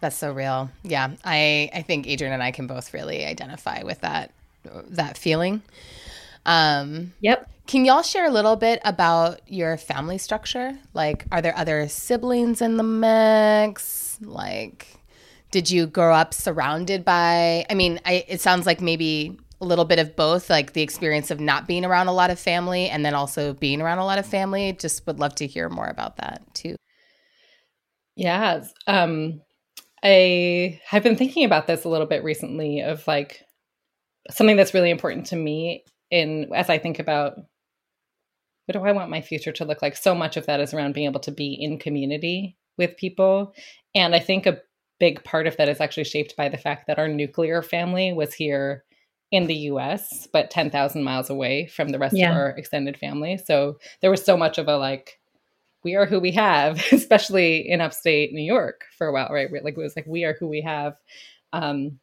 [0.01, 0.71] That's so real.
[0.83, 1.13] Yeah.
[1.25, 4.33] I I think Adrienne and I can both really identify with that
[4.91, 5.63] that feeling.
[6.45, 7.49] Um Yep.
[7.67, 10.77] Can y'all share a little bit about your family structure?
[10.93, 14.19] Like are there other siblings in the mix?
[14.21, 14.89] Like
[15.51, 19.85] did you grow up surrounded by I mean, I it sounds like maybe a little
[19.85, 23.05] bit of both, like the experience of not being around a lot of family and
[23.07, 24.73] then also being around a lot of family.
[24.73, 26.77] Just would love to hear more about that too.
[28.17, 28.65] Yeah.
[28.87, 29.41] Um,
[30.03, 33.41] I have been thinking about this a little bit recently of like
[34.31, 37.37] something that's really important to me in as I think about
[38.67, 39.97] what do I want my future to look like?
[39.97, 43.55] So much of that is around being able to be in community with people.
[43.95, 44.61] And I think a
[44.99, 48.35] big part of that is actually shaped by the fact that our nuclear family was
[48.35, 48.85] here
[49.33, 52.31] in the US, but 10,000 miles away from the rest yeah.
[52.31, 53.39] of our extended family.
[53.39, 55.19] So there was so much of a like,
[55.83, 59.51] we are who we have, especially in upstate New York for a while, right?
[59.51, 60.97] Like it was like, we are who we have.
[61.55, 61.99] Um,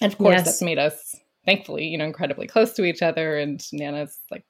[0.00, 0.44] and of course, yes.
[0.46, 3.38] that's made us, thankfully, you know, incredibly close to each other.
[3.38, 4.44] And Naina's like,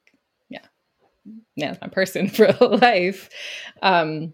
[0.49, 0.65] yeah,
[1.57, 3.29] Naina's my person for life.
[3.83, 4.33] Um,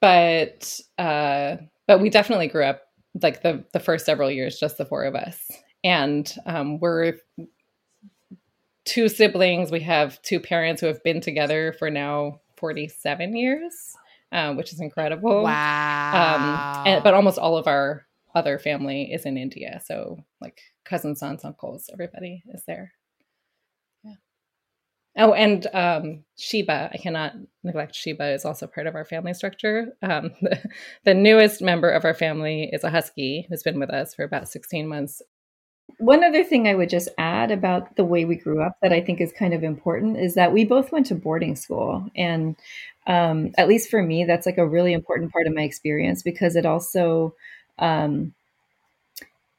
[0.00, 1.56] but, uh,
[1.86, 2.82] but we definitely grew up
[3.20, 5.38] like the the first several years just the four of us
[5.84, 7.14] and um, we're
[8.84, 9.70] two siblings.
[9.70, 13.96] We have two parents who have been together for now 47 years,
[14.30, 15.42] uh, which is incredible.
[15.42, 16.82] Wow.
[16.84, 19.80] Um, and, but almost all of our other family is in India.
[19.84, 22.92] So, like cousins, aunts, uncles, everybody is there.
[24.04, 24.14] Yeah.
[25.18, 29.92] Oh, and um, Sheba, I cannot neglect Sheba, is also part of our family structure.
[30.02, 30.62] Um, the,
[31.04, 34.48] the newest member of our family is a husky who's been with us for about
[34.48, 35.20] 16 months
[35.98, 39.00] one other thing I would just add about the way we grew up that I
[39.00, 42.08] think is kind of important is that we both went to boarding school.
[42.16, 42.56] And
[43.06, 46.56] um, at least for me, that's like a really important part of my experience because
[46.56, 47.34] it also,
[47.78, 48.34] um,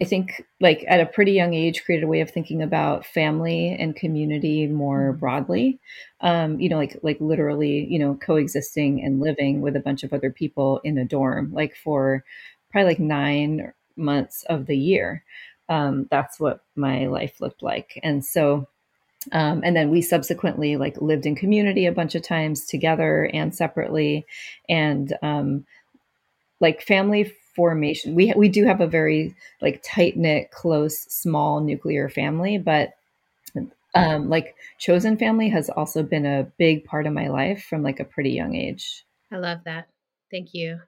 [0.02, 3.76] I think, like at a pretty young age, created a way of thinking about family
[3.80, 5.19] and community more mm-hmm.
[5.19, 5.80] broadly.
[6.22, 10.13] Um, you know, like like literally, you know, coexisting and living with a bunch of
[10.13, 12.24] other people in a dorm, like for
[12.72, 15.24] probably like nine months of the year
[15.69, 17.99] um, that's what my life looked like.
[18.04, 18.67] And so,
[19.32, 23.56] um, and then we subsequently like lived in community a bunch of times together and
[23.56, 24.26] separately,
[24.67, 25.65] and um,
[26.60, 28.15] like family formation.
[28.15, 32.93] We we do have a very like tight knit, close, small nuclear family, but
[33.95, 37.99] um, like chosen family has also been a big part of my life from like
[37.99, 39.06] a pretty young age.
[39.32, 39.88] I love that.
[40.32, 40.80] Thank you.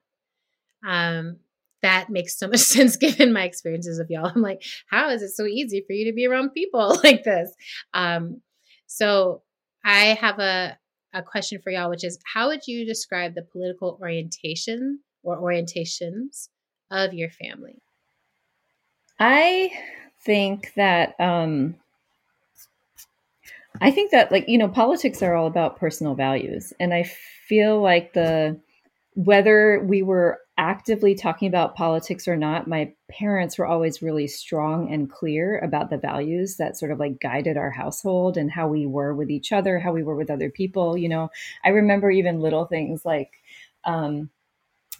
[0.85, 1.37] Um,
[1.85, 4.31] that makes so much sense given my experiences of y'all.
[4.33, 7.53] I'm like, how is it so easy for you to be around people like this?
[7.93, 8.41] Um,
[8.87, 9.43] so
[9.83, 10.77] I have a,
[11.13, 16.49] a question for y'all, which is how would you describe the political orientation or orientations
[16.89, 17.81] of your family?
[19.19, 19.71] I
[20.23, 21.75] think that um,
[23.79, 27.03] I think that like you know politics are all about personal values, and I
[27.47, 28.59] feel like the
[29.13, 34.91] whether we were actively talking about politics or not, my parents were always really strong
[34.93, 38.85] and clear about the values that sort of like guided our household and how we
[38.85, 40.97] were with each other, how we were with other people.
[40.97, 41.29] You know,
[41.63, 43.31] I remember even little things like,
[43.83, 44.29] um,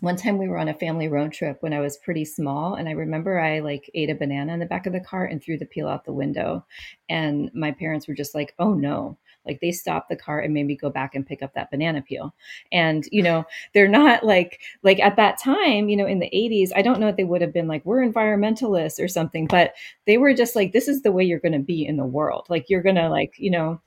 [0.01, 2.89] one time we were on a family road trip when I was pretty small, and
[2.89, 5.57] I remember I like ate a banana in the back of the car and threw
[5.57, 6.65] the peel out the window.
[7.09, 9.17] And my parents were just like, oh no.
[9.45, 12.01] Like they stopped the car and made me go back and pick up that banana
[12.01, 12.34] peel.
[12.71, 16.71] And, you know, they're not like, like at that time, you know, in the 80s,
[16.75, 19.73] I don't know if they would have been like, we're environmentalists or something, but
[20.05, 22.45] they were just like, this is the way you're going to be in the world.
[22.49, 23.81] Like you're going to like, you know,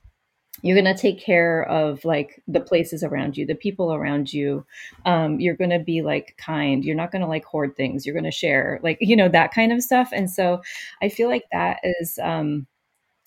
[0.61, 4.65] you're going to take care of like the places around you the people around you
[5.05, 8.13] um, you're going to be like kind you're not going to like hoard things you're
[8.13, 10.61] going to share like you know that kind of stuff and so
[11.01, 12.67] i feel like that is um,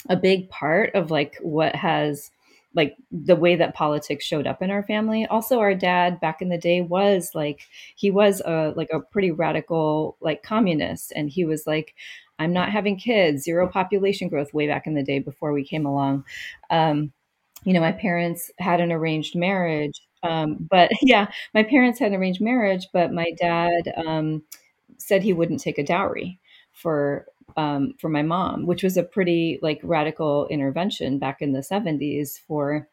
[0.09, 2.31] a big part of like what has
[2.75, 5.27] like the way that politics showed up in our family.
[5.27, 7.61] Also our dad back in the day was like
[7.97, 11.13] he was a like a pretty radical like communist.
[11.15, 11.95] And he was like
[12.39, 13.45] i'm not having kids.
[13.45, 16.25] Zero population growth way back in the day before we came along.
[16.71, 17.13] Um,
[17.65, 20.01] you know, my parents had an arranged marriage.
[20.23, 24.43] Um, but yeah, my parents had an arranged marriage, but my dad um,
[24.99, 26.39] said he wouldn't take a dowry
[26.73, 31.63] for um, for my mom, which was a pretty like radical intervention back in the
[31.63, 32.89] seventies for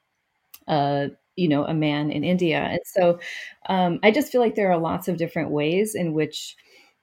[0.67, 2.59] uh, you know a man in India.
[2.59, 3.19] And so
[3.67, 6.55] um, I just feel like there are lots of different ways in which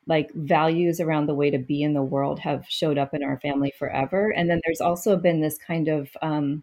[0.07, 3.41] like values around the way to be in the world have showed up in our
[3.41, 4.31] family forever.
[4.31, 6.63] And then there's also been this kind of um,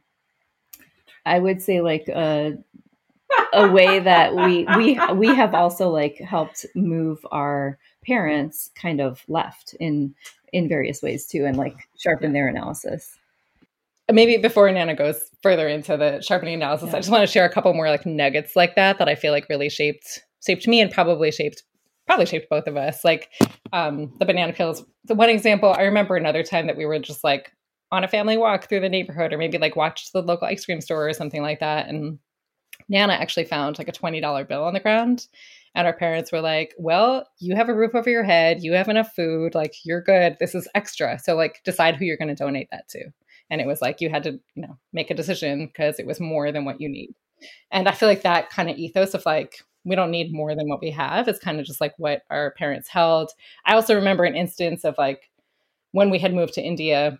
[1.25, 2.57] I would say like a
[3.53, 9.23] a way that we we we have also like helped move our parents kind of
[9.27, 10.15] left in
[10.53, 13.17] in various ways too and like sharpen their analysis
[14.11, 16.97] maybe before naina goes further into the sharpening analysis yeah.
[16.97, 19.31] i just want to share a couple more like nuggets like that that i feel
[19.31, 21.63] like really shaped shaped me and probably shaped
[22.05, 23.29] probably shaped both of us like
[23.71, 27.23] um the banana peels the one example i remember another time that we were just
[27.23, 27.51] like
[27.93, 30.81] on a family walk through the neighborhood or maybe like watched the local ice cream
[30.81, 31.87] store or something like that.
[31.87, 32.17] And
[32.91, 35.27] Naina actually found like a $20 bill on the ground.
[35.75, 38.63] And our parents were like, well, you have a roof over your head.
[38.63, 39.55] You have enough food.
[39.55, 40.37] Like, you're good.
[40.39, 41.17] This is extra.
[41.19, 43.05] So, like, decide who you're going to donate that to.
[43.49, 46.19] And it was like you had to, you know, make a decision because it was
[46.19, 47.13] more than what you need.
[47.71, 50.69] And I feel like that kind of ethos of like, we don't need more than
[50.69, 53.31] what we have is kind of just like what our parents held.
[53.65, 55.29] I also remember an instance of like
[55.91, 57.19] when we had moved to India,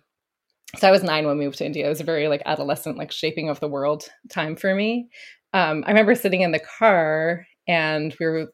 [0.78, 1.86] so I was nine when we moved to India.
[1.86, 5.08] It was a very like adolescent, like shaping of the world time for me.
[5.52, 8.52] Um, I remember sitting in the car and we were,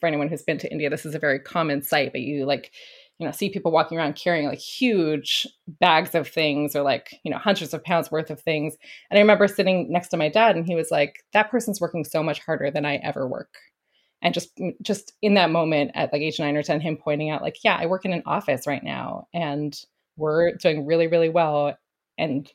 [0.00, 2.72] for anyone who's been to India, this is a very common sight, but you like,
[3.18, 5.46] you know, see people walking around carrying like huge
[5.80, 8.76] bags of things or like, you know, hundreds of pounds worth of things.
[9.10, 12.04] And I remember sitting next to my dad and he was like, that person's working
[12.04, 13.54] so much harder than I ever work.
[14.20, 17.30] And just, mm, just in that moment at like age nine or 10, him pointing
[17.30, 19.28] out like, yeah, I work in an office right now.
[19.32, 19.78] And
[20.16, 21.76] we're doing really, really well.
[22.18, 22.50] And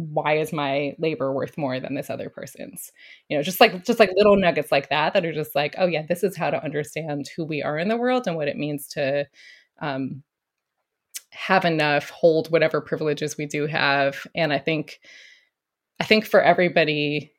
[0.00, 2.90] why is my labor worth more than this other person's?
[3.28, 5.86] You know, just like just like little nuggets like that that are just like, oh
[5.86, 8.56] yeah, this is how to understand who we are in the world and what it
[8.56, 9.26] means to
[9.80, 10.22] um,
[11.32, 14.26] have enough, hold whatever privileges we do have.
[14.34, 15.00] And I think,
[16.00, 17.32] I think for everybody,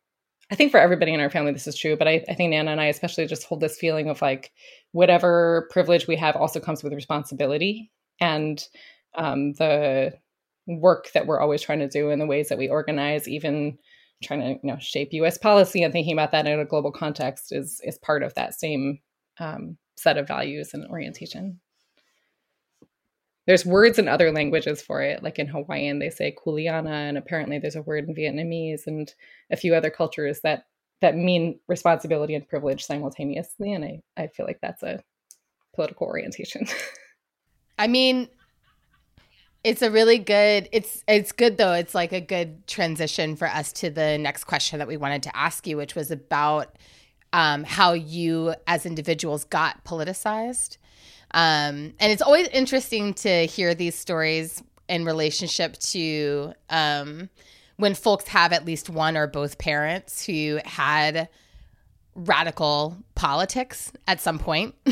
[0.52, 1.96] I think for everybody in our family, this is true.
[1.98, 4.52] But I, I think Naina and I especially just hold this feeling of like
[4.92, 7.90] whatever privilege we have also comes with responsibility.
[8.20, 8.64] And
[9.16, 10.14] um, the
[10.68, 13.78] work that we're always trying to do and the ways that we organize, even
[14.24, 15.38] trying to you know shape U.S.
[15.38, 19.00] policy and thinking about that in a global context is is part of that same
[19.40, 21.60] um, set of values and orientation.
[23.48, 27.60] There's words in other languages for it, like in Hawaiian they say kuleana, and apparently
[27.60, 29.12] there's a word in Vietnamese and
[29.52, 30.66] a few other cultures that
[31.02, 33.74] that mean responsibility and privilege simultaneously.
[33.74, 35.04] And I, I feel like that's a
[35.74, 36.68] political orientation.
[37.80, 38.30] I mean,
[39.64, 41.74] it's a really good it's it's good though.
[41.74, 45.38] It's like a good transition for us to the next question that we wanted to
[45.38, 46.78] ask you, which was about
[47.34, 50.78] um, how you as individuals got politicized.
[51.34, 57.30] Um, and it's always interesting to hear these stories in relationship to um,
[57.78, 61.30] when folks have at least one or both parents who had
[62.16, 64.76] radical politics at some point.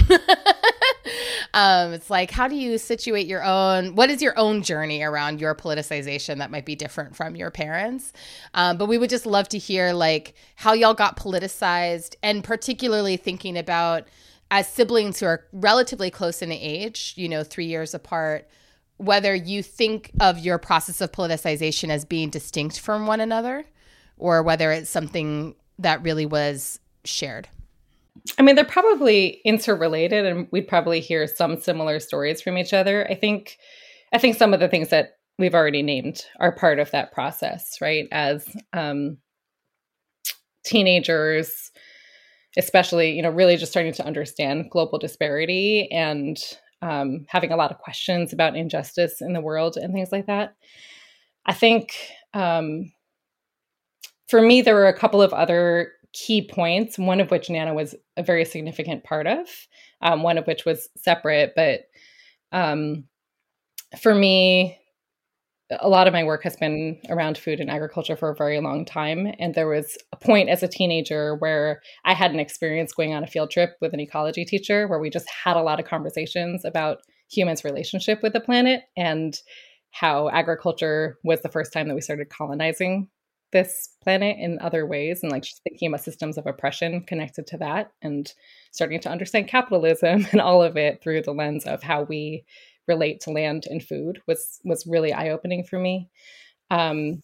[1.53, 3.95] um, it's like, how do you situate your own?
[3.95, 8.13] What is your own journey around your politicization that might be different from your parents?
[8.53, 13.17] Um, but we would just love to hear like how y'all got politicized, and particularly
[13.17, 14.07] thinking about
[14.51, 18.47] as siblings who are relatively close in age, you know, three years apart.
[18.97, 23.65] Whether you think of your process of politicization as being distinct from one another,
[24.17, 27.47] or whether it's something that really was shared.
[28.37, 33.07] I mean, they're probably interrelated, and we'd probably hear some similar stories from each other.
[33.09, 33.57] I think,
[34.13, 37.77] I think some of the things that we've already named are part of that process,
[37.81, 38.07] right?
[38.11, 39.17] As um,
[40.65, 41.71] teenagers,
[42.57, 46.37] especially, you know, really just starting to understand global disparity and
[46.81, 50.55] um, having a lot of questions about injustice in the world and things like that.
[51.45, 51.93] I think
[52.33, 52.91] um,
[54.27, 57.95] for me, there were a couple of other key points, one of which Nana was
[58.17, 59.47] a very significant part of,
[60.01, 61.53] um, one of which was separate.
[61.55, 61.81] But
[62.51, 63.05] um,
[64.01, 64.79] for me,
[65.79, 68.85] a lot of my work has been around food and agriculture for a very long
[68.85, 69.31] time.
[69.37, 73.23] And there was a point as a teenager where I had an experience going on
[73.23, 76.65] a field trip with an ecology teacher where we just had a lot of conversations
[76.65, 76.99] about
[77.29, 79.37] humans' relationship with the planet and
[79.91, 83.07] how agriculture was the first time that we started colonizing
[83.51, 87.57] this planet in other ways and like she's thinking about systems of oppression connected to
[87.57, 88.33] that and
[88.71, 92.43] starting to understand capitalism and all of it through the lens of how we
[92.87, 96.09] relate to land and food was was really eye-opening for me.
[96.71, 97.21] Um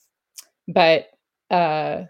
[0.67, 1.07] but
[1.51, 2.03] uh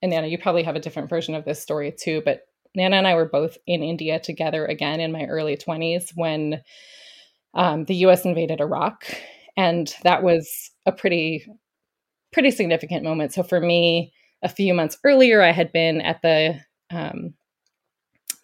[0.00, 2.46] and naina you probably have a different version of this story too but
[2.76, 6.62] naina and i were both in india together again in my early 20s when
[7.54, 9.04] um, the us invaded iraq.
[9.56, 11.46] And that was a pretty
[12.32, 13.32] pretty significant moment.
[13.32, 14.12] So for me,
[14.42, 16.60] a few months earlier, I had been at the
[16.90, 17.34] um,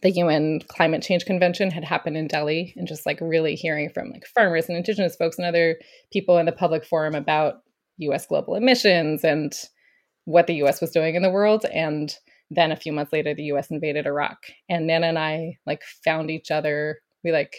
[0.03, 4.11] the UN climate change convention had happened in Delhi, and just like really hearing from
[4.11, 5.79] like farmers and indigenous folks and other
[6.13, 7.63] people in the public forum about
[7.99, 8.27] U.S.
[8.27, 9.55] global emissions and
[10.27, 10.81] what the U.S.
[10.81, 11.65] was doing in the world.
[11.73, 12.15] And
[12.51, 13.71] then a few months later, the U.S.
[13.71, 16.99] invaded Iraq, and Naina and I like found each other.
[17.25, 17.55] We like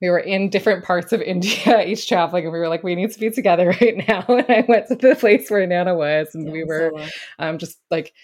[0.00, 3.12] we were in different parts of India, each traveling, and we were like, we need
[3.12, 4.24] to be together right now.
[4.28, 6.92] And I went to the place where Naina was, and yeah, we were
[7.38, 8.14] um, just like,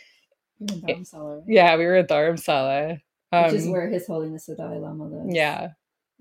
[0.59, 3.01] yeah, we were at Dharamsala.
[3.33, 5.35] Um, which is um, where His Holiness the Dalai Lama lives.
[5.35, 5.71] Yeah.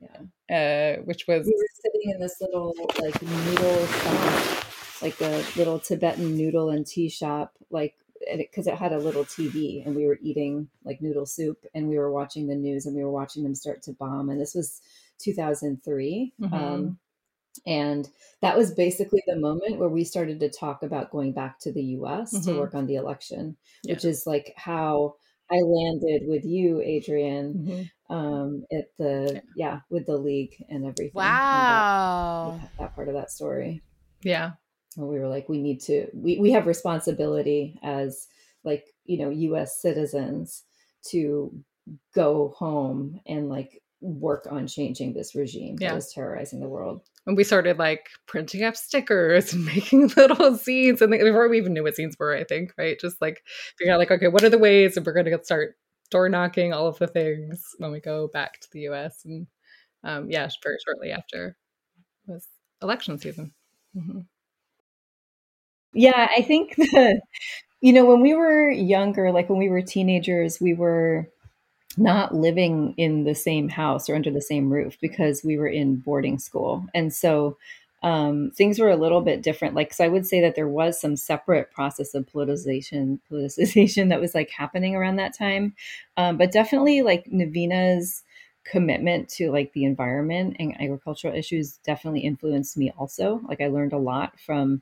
[0.01, 0.97] Yeah.
[0.97, 1.45] Uh, which was.
[1.45, 4.65] We were sitting in this little, like, noodle shop,
[5.01, 7.95] like a little Tibetan noodle and tea shop, like,
[8.37, 11.87] because it, it had a little TV, and we were eating, like, noodle soup, and
[11.87, 14.29] we were watching the news, and we were watching them start to bomb.
[14.29, 14.81] And this was
[15.19, 16.33] 2003.
[16.41, 16.53] Mm-hmm.
[16.53, 16.99] Um,
[17.65, 18.09] and
[18.41, 21.83] that was basically the moment where we started to talk about going back to the
[21.83, 22.51] US mm-hmm.
[22.51, 23.93] to work on the election, yeah.
[23.93, 25.15] which is like how
[25.49, 28.15] I landed with you, Adrienne, mm-hmm.
[28.15, 31.11] um, at the, yeah, with the league and everything.
[31.13, 32.51] Wow.
[32.53, 33.83] And that, that, part of that story.
[34.23, 34.51] Yeah.
[34.97, 38.27] And we were like, we need to, we, we have responsibility as
[38.63, 40.63] like, you know, US citizens
[41.09, 41.51] to
[42.13, 45.91] go home and like work on changing this regime yeah.
[45.91, 47.01] that is terrorizing the world.
[47.25, 51.73] And we started like printing up stickers and making little zines, and before we even
[51.73, 52.99] knew what zines were, I think, right?
[52.99, 53.43] Just like
[53.77, 55.75] figuring out like, okay, what are the ways, and we're going to start
[56.11, 59.21] door knocking, all of the things when we go back to the U.S.
[59.25, 59.47] And
[60.03, 61.57] um, yeah, very shortly after
[62.27, 62.47] was
[62.81, 63.53] election season.
[63.95, 64.19] Mm-hmm.
[65.93, 67.21] Yeah, I think the,
[67.81, 71.29] you know, when we were younger, like when we were teenagers, we were
[71.97, 75.97] not living in the same house or under the same roof because we were in
[75.97, 76.85] boarding school.
[76.93, 77.57] And so
[78.03, 79.73] um, things were a little bit different.
[79.73, 84.21] Like, so I would say that there was some separate process of politicization, politicization that
[84.21, 85.75] was like happening around that time.
[86.17, 88.23] Um, but definitely like Navina's
[88.65, 93.93] commitment to like the environment and agricultural issues definitely influenced me also like i learned
[93.93, 94.81] a lot from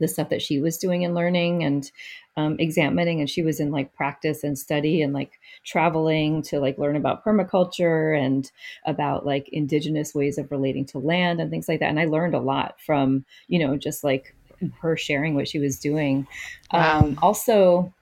[0.00, 1.90] the stuff that she was doing and learning and
[2.36, 6.78] um, examining and she was in like practice and study and like traveling to like
[6.78, 8.50] learn about permaculture and
[8.86, 12.34] about like indigenous ways of relating to land and things like that and i learned
[12.34, 14.34] a lot from you know just like
[14.80, 16.26] her sharing what she was doing
[16.72, 17.00] wow.
[17.00, 17.92] um, also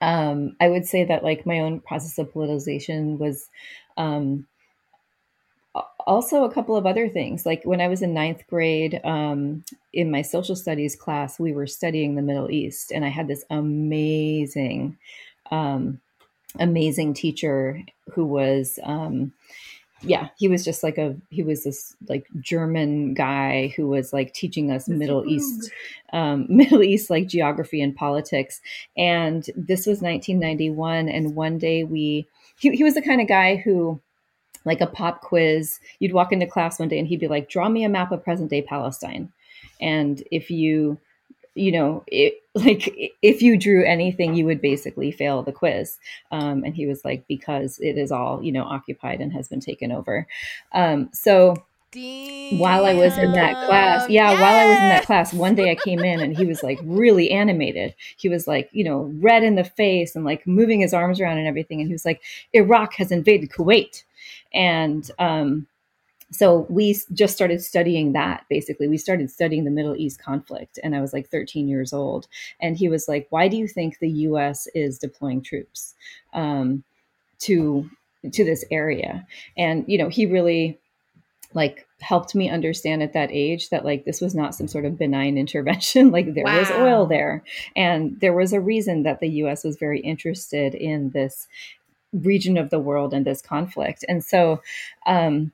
[0.00, 3.50] um, i would say that like my own process of politicization was
[3.98, 4.46] um,
[6.06, 7.46] also a couple of other things.
[7.46, 11.66] Like when i was in ninth grade um, in my social studies class we were
[11.66, 14.96] studying the middle east and i had this amazing
[15.50, 16.00] um,
[16.58, 17.80] amazing teacher
[18.12, 19.32] who was um,
[20.02, 24.32] yeah he was just like a he was this like german guy who was like
[24.32, 25.70] teaching us middle east
[26.12, 28.60] um, middle east like geography and politics.
[28.96, 32.26] And this was 1991 and one day we
[32.58, 34.00] he, he was the kind of guy who
[34.64, 35.80] like a pop quiz.
[35.98, 38.24] You'd walk into class one day and he'd be like, draw me a map of
[38.24, 39.32] present day Palestine.
[39.80, 40.98] And if you,
[41.54, 45.98] you know, it, like if you drew anything, you would basically fail the quiz.
[46.30, 49.60] Um, and he was like, because it is all, you know, occupied and has been
[49.60, 50.26] taken over.
[50.72, 51.56] Um, so
[51.92, 52.58] Damn.
[52.58, 54.40] while I was in that class, yeah, yes.
[54.40, 56.78] while I was in that class, one day I came in and he was like
[56.84, 57.94] really animated.
[58.16, 61.38] He was like, you know, red in the face and like moving his arms around
[61.38, 61.80] and everything.
[61.80, 62.20] And he was like,
[62.52, 64.04] Iraq has invaded Kuwait.
[64.52, 65.66] And um,
[66.30, 68.88] so we just started studying that basically.
[68.88, 72.28] We started studying the Middle East conflict, and I was like 13 years old.
[72.60, 75.94] And he was like, Why do you think the US is deploying troops
[76.32, 76.84] um,
[77.40, 77.90] to?
[78.32, 79.26] to this area
[79.56, 80.78] and you know he really
[81.54, 84.98] like helped me understand at that age that like this was not some sort of
[84.98, 86.58] benign intervention like there wow.
[86.58, 87.42] was oil there
[87.74, 91.48] and there was a reason that the US was very interested in this
[92.12, 94.04] region of the world and this conflict.
[94.08, 94.62] And so,
[95.06, 95.52] um,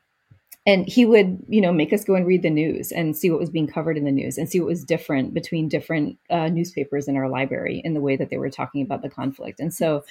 [0.66, 3.38] and he would, you know, make us go and read the news and see what
[3.38, 7.06] was being covered in the news and see what was different between different uh, newspapers
[7.06, 9.60] in our library in the way that they were talking about the conflict.
[9.60, 10.04] And so,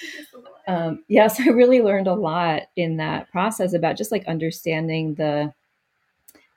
[0.67, 5.53] um, yes, I really learned a lot in that process about just like understanding the,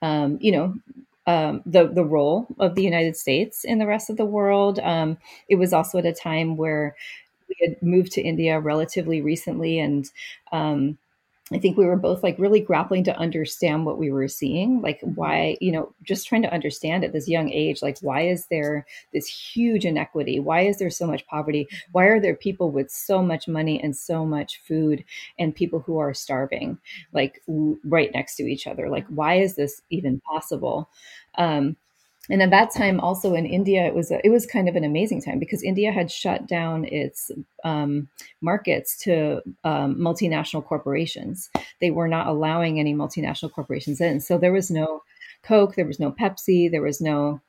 [0.01, 0.74] um, you know,
[1.26, 4.78] um, the the role of the United States in the rest of the world.
[4.78, 5.18] Um,
[5.49, 6.97] it was also at a time where
[7.49, 10.11] we had moved to India relatively recently, and
[10.53, 10.99] um,
[11.51, 15.01] I think we were both like really grappling to understand what we were seeing, like
[15.01, 18.84] why, you know, just trying to understand at this young age, like why is there
[19.14, 20.40] this huge inequity?
[20.40, 21.66] Why is there so much poverty?
[21.92, 25.05] Why are there people with so much money and so much food
[25.38, 26.78] and people who are starving,
[27.12, 28.90] like right next to each other?
[28.90, 30.90] Like, why is this even possible?
[31.36, 31.76] Um,
[32.31, 34.85] and at that time also in india it was a, it was kind of an
[34.85, 37.31] amazing time because india had shut down its
[37.64, 38.09] um,
[38.41, 41.51] markets to um, multinational corporations.
[41.81, 44.20] They were not allowing any multinational corporations in.
[44.20, 45.03] So there was no
[45.43, 47.41] coke there was no pepsi there was no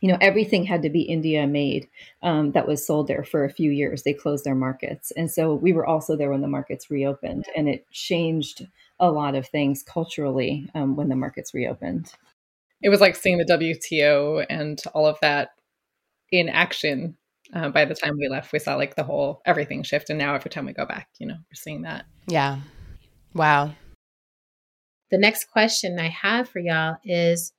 [0.00, 1.86] you know everything had to be india made
[2.22, 4.02] um, that was sold there for a few years.
[4.02, 5.10] They closed their markets.
[5.16, 7.46] And so we were also there when the markets reopened.
[7.56, 8.66] And it changed
[8.98, 12.12] a lot of things culturally um, when the markets reopened
[12.86, 15.48] it was like seeing the WTO and all of that
[16.30, 17.16] in action.
[17.52, 20.36] Uh, by the time we left, we saw like the whole everything shift, and now
[20.36, 22.04] every time we go back, you know, we're seeing that.
[22.28, 22.60] Yeah.
[23.34, 23.72] Wow.
[25.10, 27.52] The next question I have for y'all is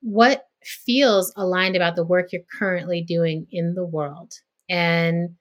[0.00, 4.32] what feels aligned about the work you're currently doing in the world?
[4.66, 5.36] And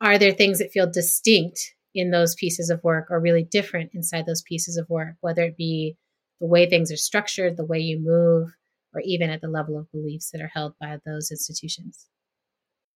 [0.00, 1.60] are there things that feel distinct
[1.94, 5.56] in those pieces of work or really different inside those pieces of work, whether it
[5.56, 5.96] be
[6.42, 8.50] the way things are structured, the way you move,
[8.92, 12.08] or even at the level of beliefs that are held by those institutions?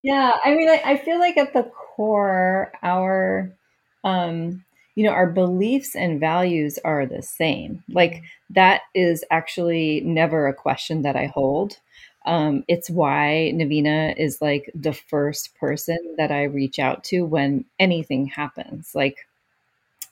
[0.03, 3.57] Yeah, I mean, I, I feel like at the core, our,
[4.03, 4.65] um,
[4.97, 7.85] you know, our beliefs and values are the same.
[7.89, 11.79] Like that is actually never a question that I hold.
[12.27, 17.65] Um, it's why Navina is like the first person that I reach out to when
[17.79, 18.91] anything happens.
[18.93, 19.19] Like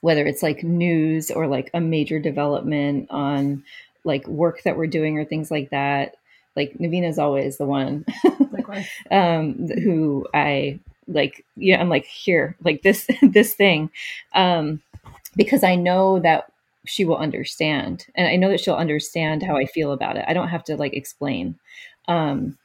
[0.05, 3.65] whether it's like news or like a major development on
[4.05, 6.17] like work that we're doing or things like that.
[6.55, 8.05] Like Navina is always the one
[9.11, 10.79] um, who I
[11.09, 11.43] like.
[11.57, 13.91] Yeah, I'm like here, like this this thing,
[14.35, 14.83] um,
[15.37, 16.53] because I know that
[16.85, 20.27] she will understand, and I know that she'll understand how I feel about it.
[20.29, 21.59] I don't have to like explain,
[22.09, 22.59] um,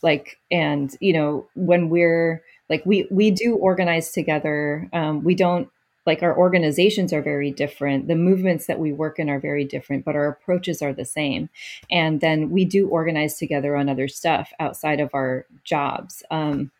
[0.00, 2.40] like, and you know when we're
[2.70, 4.88] like we we do organize together.
[4.92, 5.68] Um, we don't
[6.06, 8.08] like our organizations are very different.
[8.08, 11.48] The movements that we work in are very different but our approaches are the same.
[11.90, 16.22] And then we do organize together on other stuff outside of our jobs.
[16.30, 16.70] Um,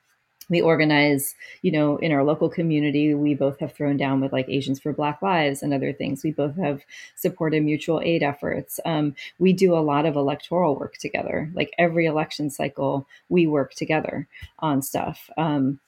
[0.51, 4.49] we organize you know in our local community we both have thrown down with like
[4.49, 6.23] asians for black lives and other things.
[6.23, 6.83] We both have
[7.17, 8.81] supported mutual aid efforts.
[8.85, 11.51] Um, we do a lot of electoral work together.
[11.55, 15.31] Like every election cycle we work together on stuff.
[15.37, 15.81] Um,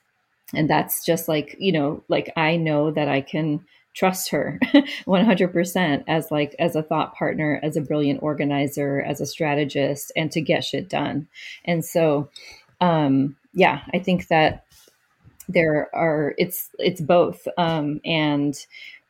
[0.55, 4.59] and that's just like you know like i know that i can trust her
[5.07, 10.31] 100% as like as a thought partner as a brilliant organizer as a strategist and
[10.31, 11.27] to get shit done.
[11.65, 12.29] And so
[12.83, 14.67] um yeah, I think that
[15.49, 18.55] there are it's it's both, um, and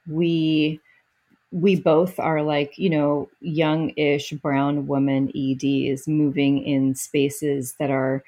[0.08, 0.80] we
[1.50, 8.22] we both are like you know young-ish brown woman eds moving in spaces that are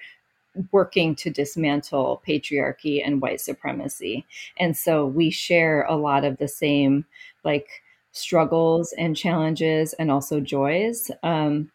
[0.72, 4.26] working to dismantle patriarchy and white supremacy
[4.58, 7.04] and so we share a lot of the same
[7.44, 7.68] like
[8.12, 11.70] struggles and challenges and also joys um,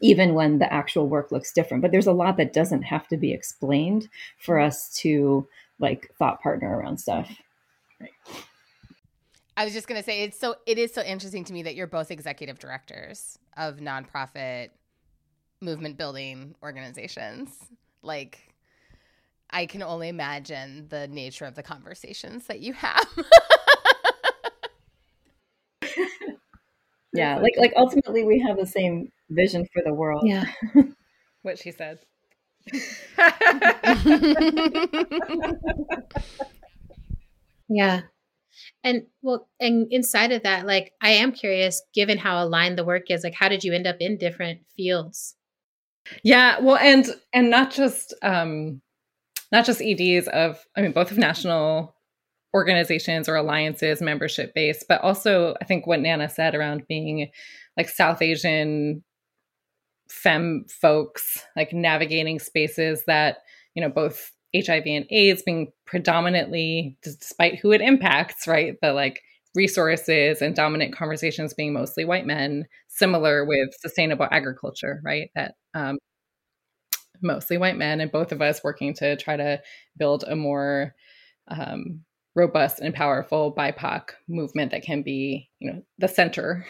[0.00, 1.82] even when the actual work looks different.
[1.82, 4.08] But there's a lot that doesn't have to be explained
[4.38, 5.46] for us to
[5.78, 7.30] like thought partner around stuff.
[8.00, 8.10] Right.
[9.56, 11.86] I was just gonna say it's so it is so interesting to me that you're
[11.86, 14.70] both executive directors of nonprofit
[15.60, 17.50] movement building organizations.
[18.02, 18.52] Like
[19.50, 23.06] I can only imagine the nature of the conversations that you have.
[27.12, 30.24] yeah, like like ultimately we have the same vision for the world.
[30.26, 30.46] Yeah.
[31.42, 31.98] what she said.
[37.68, 38.02] yeah.
[38.84, 43.10] And well, and inside of that, like I am curious, given how aligned the work
[43.10, 45.36] is, like how did you end up in different fields?
[46.22, 48.80] Yeah, well, and and not just um
[49.50, 51.94] not just EDs of I mean both of national
[52.54, 57.30] organizations or alliances membership based, but also I think what Naina said around being
[57.76, 59.02] like South Asian
[60.10, 63.38] fem folks like navigating spaces that
[63.74, 69.22] you know both hiv and aids being predominantly despite who it impacts right the like
[69.54, 75.30] resources and dominant conversations being mostly white men similar with sustainable agriculture right?
[75.34, 75.98] That um,
[77.22, 79.60] mostly white men and both of us working to try to
[79.96, 80.94] build a more
[81.48, 82.00] um,
[82.34, 86.66] robust and powerful bipoc movement that can be you know the center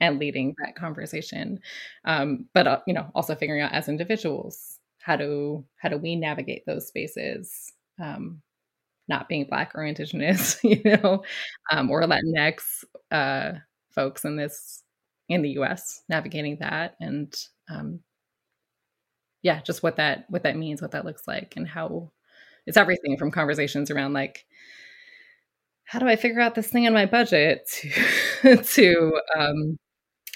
[0.00, 1.60] and leading that conversation.
[2.04, 6.16] Um, but uh, you know also figuring out as individuals how do how do we
[6.16, 8.42] navigate those spaces um,
[9.08, 11.24] not being black or indigenous you know
[11.72, 13.54] um, or latinx uh,
[13.94, 14.83] folks in this
[15.28, 17.34] in the us navigating that and
[17.70, 18.00] um,
[19.42, 22.10] yeah just what that what that means what that looks like and how
[22.66, 24.44] it's everything from conversations around like
[25.84, 27.68] how do I figure out this thing in my budget
[28.42, 29.78] to, to um,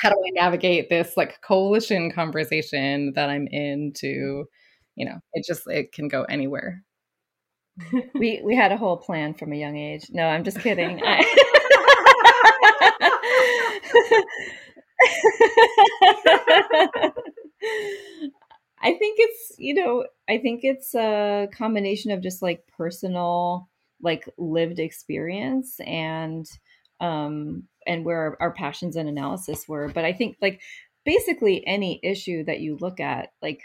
[0.01, 4.45] how do I navigate this like coalition conversation that I'm in to,
[4.95, 6.83] you know, it just it can go anywhere.
[8.15, 10.07] we we had a whole plan from a young age.
[10.11, 11.01] No, I'm just kidding.
[11.05, 11.25] I
[18.93, 23.69] think it's, you know, I think it's a combination of just like personal
[24.01, 26.47] like lived experience and
[27.01, 29.89] um and where our passions and analysis were.
[29.89, 30.61] But I think like
[31.05, 33.63] basically any issue that you look at, like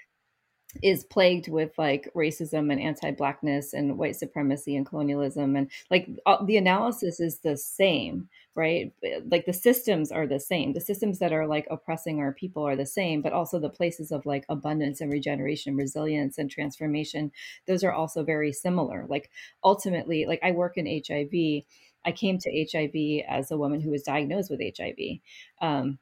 [0.81, 6.43] is plagued with like racism and anti-blackness and white supremacy and colonialism and like all,
[6.45, 8.93] the analysis is the same right?
[9.31, 10.73] Like the systems are the same.
[10.73, 14.11] The systems that are like oppressing our people are the same but also the places
[14.11, 17.31] of like abundance and regeneration resilience and transformation
[17.67, 19.05] those are also very similar.
[19.07, 19.29] Like
[19.63, 21.63] ultimately like i work in hiv
[22.05, 25.19] I came to HIV as a woman who was diagnosed with HIV.
[25.61, 25.99] Um,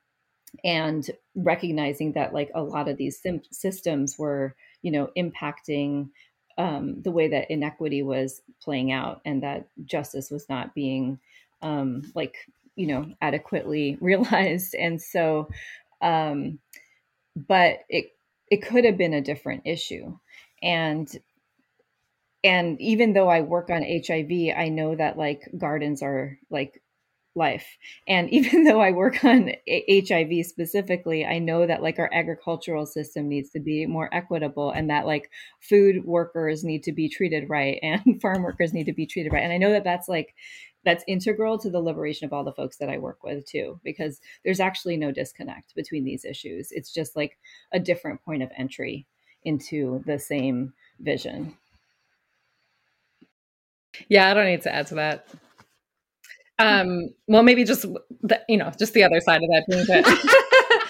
[0.64, 6.10] and recognizing that like a lot of these sim- systems were, you know, impacting
[6.58, 11.20] um, the way that inequity was playing out and that justice was not being
[11.62, 12.36] um, like,
[12.76, 14.76] you know, adequately realized.
[14.76, 15.50] And so,
[16.02, 16.60] um,
[17.36, 18.12] but it,
[18.50, 20.18] it could have been a different issue.
[20.62, 21.10] And
[22.44, 26.81] and even though I work on HIV, I know that like gardens are like
[27.36, 27.78] life.
[28.08, 33.28] And even though I work on HIV specifically, I know that like our agricultural system
[33.28, 35.30] needs to be more equitable and that like
[35.60, 39.44] food workers need to be treated right and farm workers need to be treated right.
[39.44, 40.36] And I know that that's like
[40.84, 44.20] that's integral to the liberation of all the folks that I work with too because
[44.44, 46.70] there's actually no disconnect between these issues.
[46.72, 47.38] It's just like
[47.72, 49.06] a different point of entry
[49.44, 51.56] into the same vision.
[54.10, 55.28] Yeah, I don't need to add to that.
[56.62, 57.84] Um, well, maybe just
[58.22, 60.88] the, you know, just the other side of that being that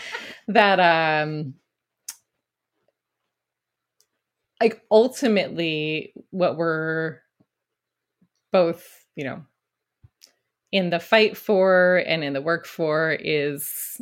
[0.48, 1.54] that um,
[4.60, 7.20] like ultimately what we're
[8.52, 9.44] both, you know,
[10.72, 14.02] in the fight for and in the work for is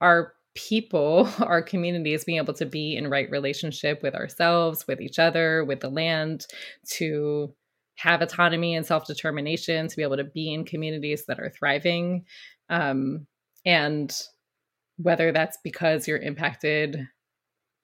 [0.00, 5.18] our people, our communities being able to be in right relationship with ourselves, with each
[5.18, 6.46] other, with the land,
[6.86, 7.54] to
[8.02, 12.24] have autonomy and self determination, to be able to be in communities that are thriving.
[12.68, 13.26] Um,
[13.64, 14.12] and
[14.96, 17.06] whether that's because you're impacted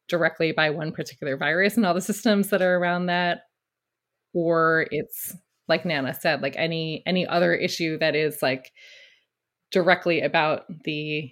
[0.09, 3.43] directly by one particular virus and all the systems that are around that,
[4.35, 5.37] or it's
[5.69, 8.73] like Naina said, like any any other issue that is like
[9.71, 11.31] directly about the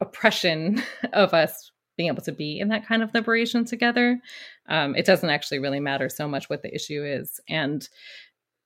[0.00, 0.80] oppression
[1.12, 4.20] of us being able to be in that kind of liberation together.
[4.68, 7.40] Um, it doesn't actually really matter so much what the issue is.
[7.48, 7.88] And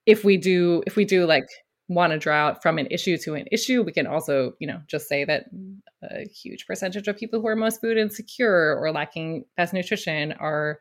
[0.07, 1.47] if we do, if we do like
[1.89, 4.81] want to draw out from an issue to an issue, we can also, you know,
[4.87, 5.47] just say that
[6.03, 10.79] a huge percentage of people who are most food insecure or lacking best nutrition are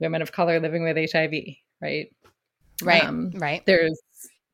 [0.00, 1.32] women of color living with HIV,
[1.80, 2.08] right?
[2.82, 3.04] Right.
[3.04, 3.64] Um, right.
[3.66, 4.00] There's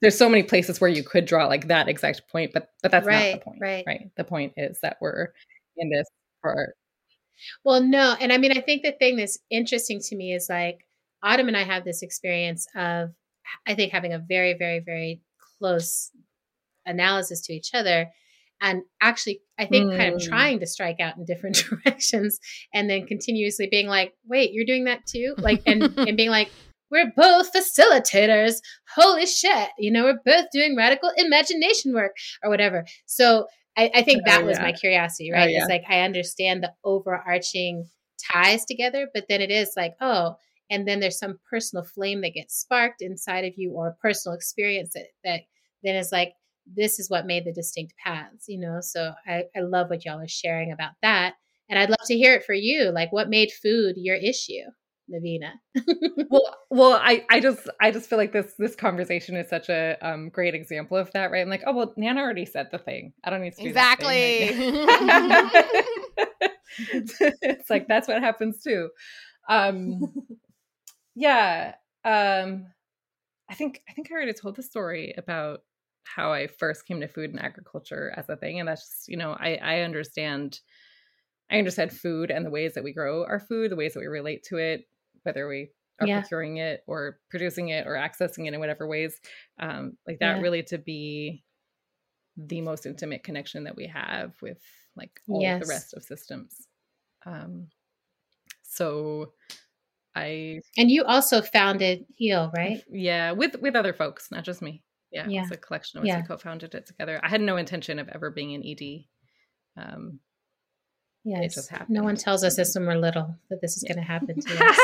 [0.00, 3.06] there's so many places where you could draw like that exact point, but but that's
[3.06, 3.58] right, not the point.
[3.60, 3.84] Right.
[3.86, 4.10] Right.
[4.16, 5.28] The point is that we're
[5.76, 6.06] in this
[6.42, 6.74] for
[7.64, 10.86] well, no, and I mean I think the thing that's interesting to me is like
[11.22, 13.10] Autumn and I have this experience of
[13.66, 15.20] I think having a very, very, very
[15.58, 16.10] close
[16.86, 18.10] analysis to each other
[18.60, 19.96] and actually i think mm.
[19.96, 20.28] kind of mm.
[20.28, 22.38] trying to strike out in different directions
[22.74, 26.50] and then continuously being like wait you're doing that too like and and being like
[26.90, 28.56] we're both facilitators
[28.94, 33.46] holy shit you know we're both doing radical imagination work or whatever so
[33.78, 35.44] i, I think that oh, was my curiosity oh, right?
[35.44, 35.58] Oh, yeah.
[35.60, 37.88] it's like i understand the overarching
[38.30, 40.36] ties together but then it is like oh
[40.70, 44.36] and then there's some personal flame that gets sparked inside of you or a personal
[44.36, 45.40] experience that, that
[45.82, 46.34] then is like
[46.66, 48.80] this is what made the distinct paths you know?
[48.82, 51.34] So I, I love what y'all are sharing about that
[51.68, 54.64] and i'd love to hear it for you like what made food your issue
[55.10, 55.52] Navina.
[56.30, 59.96] well, well, I, I just, I just feel like this, this conversation is such a
[60.02, 61.40] um, great example of that, right?
[61.40, 63.12] I'm like, oh well, Naina already said the thing.
[63.24, 64.50] I don't need to do exactly.
[64.50, 65.84] Right
[67.42, 68.90] it's like that's what happens too.
[69.48, 70.00] Um,
[71.14, 72.66] yeah, um,
[73.50, 75.60] I think I think I already told the story about
[76.04, 78.60] how I first came to food and agriculture as a thing.
[78.60, 80.58] And that's just, you know, I, I understand
[81.50, 84.06] I understand food and the ways that we grow our food, the ways that we
[84.06, 84.82] relate to it,
[85.28, 85.70] whether we
[86.00, 86.20] are yeah.
[86.20, 89.20] procuring it or producing it or accessing it in whatever ways.
[89.60, 90.42] Um, like that yeah.
[90.42, 91.44] really to be
[92.36, 94.58] the most intimate connection that we have with
[94.96, 95.62] like all yes.
[95.62, 96.54] the rest of systems.
[97.26, 97.68] Um,
[98.62, 99.32] so
[100.14, 102.82] I and you also founded Heal, right?
[102.90, 104.82] Yeah, with with other folks, not just me.
[105.10, 105.42] Yeah, yeah.
[105.42, 106.20] it's a collection of us yeah.
[106.20, 107.20] who co-founded it together.
[107.22, 109.04] I had no intention of ever being an ED.
[109.82, 110.20] Um,
[111.24, 111.90] yeah, it just happened.
[111.90, 113.94] No one tells us this when we're little that this is yeah.
[113.94, 114.78] going to happen to us.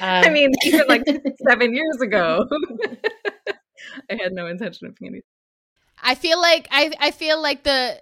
[0.00, 1.02] um, I mean, even like
[1.48, 2.48] seven years ago,
[4.10, 5.20] I had no intention of being.
[6.02, 8.00] I feel like I I feel like the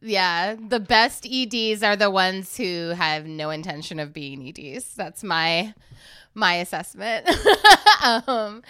[0.00, 4.94] yeah the best EDs are the ones who have no intention of being EDs.
[4.94, 5.74] That's my
[6.34, 7.28] my assessment.
[8.02, 8.62] um,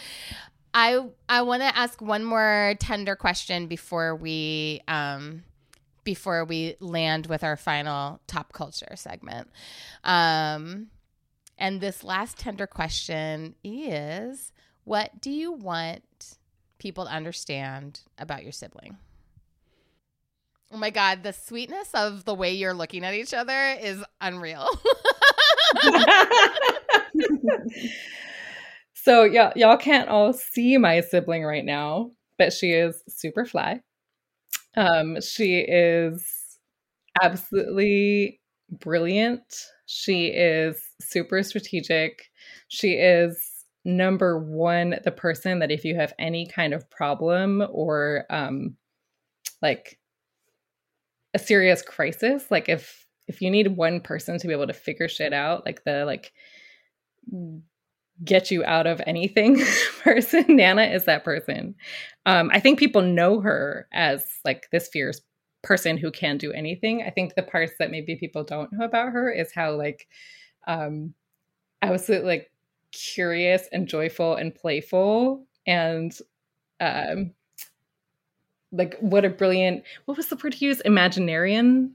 [0.75, 5.45] I I want to ask one more tender question before we um
[6.05, 9.49] before we land with our final top culture segment.
[10.05, 10.89] Um
[11.59, 14.53] and this last tender question is
[14.85, 16.39] what do you want
[16.79, 18.97] people to understand about your sibling?
[20.73, 24.67] Oh my god, the sweetness of the way you're looking at each other is unreal.
[29.03, 33.81] So y'all, y'all can't all see my sibling right now, but she is super fly.
[34.77, 36.59] Um, she is
[37.21, 39.43] absolutely brilliant.
[39.87, 42.31] She is super strategic.
[42.69, 48.25] She is number one, the person that if you have any kind of problem or
[48.31, 48.77] um,
[49.61, 49.99] like
[51.35, 55.09] a serious crisis, like if if you need one person to be able to figure
[55.09, 56.33] shit out, like the like
[58.25, 59.63] get you out of anything
[60.03, 60.45] person.
[60.45, 61.75] Naina is that person.
[62.27, 65.21] Um, I think people know her as like this fierce
[65.63, 67.03] person who can do anything.
[67.03, 70.09] I think the parts that maybe people don't know about her is how like
[70.67, 71.15] um
[71.83, 72.53] absolutely like
[72.93, 76.17] curious and joyful and playful and
[76.81, 77.33] um
[78.71, 81.91] like what a brilliant what was the word to use imaginarian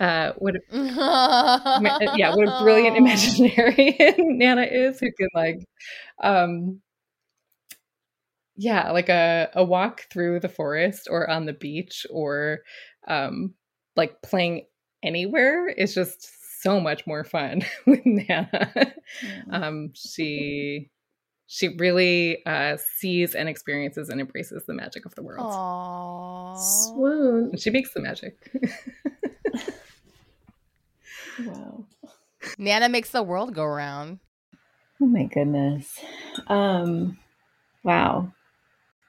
[0.00, 0.60] uh, what a,
[2.16, 5.58] yeah, what a brilliant imaginarian Naina is who can like,
[6.22, 6.80] um,
[8.56, 12.60] yeah, like a, a walk through the forest or on the beach or
[13.08, 13.52] um,
[13.94, 14.64] like playing
[15.02, 16.30] anywhere is just
[16.62, 18.92] so much more fun with Naina.
[19.50, 20.90] Um, she
[21.46, 25.44] she really uh, sees and experiences and embraces the magic of the world.
[25.44, 26.56] Aww.
[26.56, 27.56] Swoon.
[27.58, 28.50] She makes the magic.
[31.46, 31.86] Wow.
[32.58, 34.18] Naina makes the world go round.
[35.00, 35.98] Oh my goodness.
[36.46, 37.18] Um,
[37.82, 38.32] wow.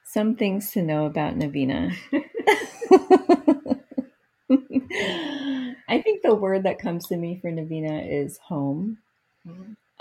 [0.05, 1.93] Some things to know about Navina.
[5.87, 8.97] I think the word that comes to me for Navina is home.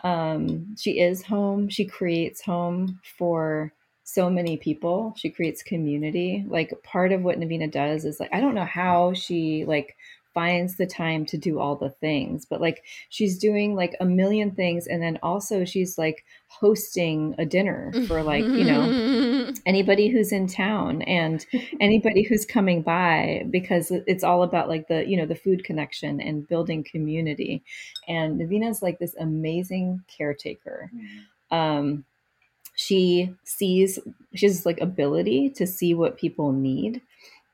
[0.03, 1.69] Um, she is home.
[1.69, 3.73] She creates home for
[4.05, 5.15] so many people.
[5.17, 6.45] She creates community.
[6.49, 9.97] Like part of what Navina does is like I don't know how she like
[10.35, 12.45] finds the time to do all the things.
[12.45, 17.47] But like she's doing like a million things and then also she's like hosting a
[17.47, 21.47] dinner for like you know anybody who's in town and
[21.81, 26.21] anybody who's coming by because it's all about like the you know the food connection
[26.21, 27.63] and building community.
[28.09, 30.91] And Navina's like this amazing caretaker.
[31.51, 32.05] Um
[32.77, 33.99] she sees
[34.35, 37.03] she has like ability to see what people need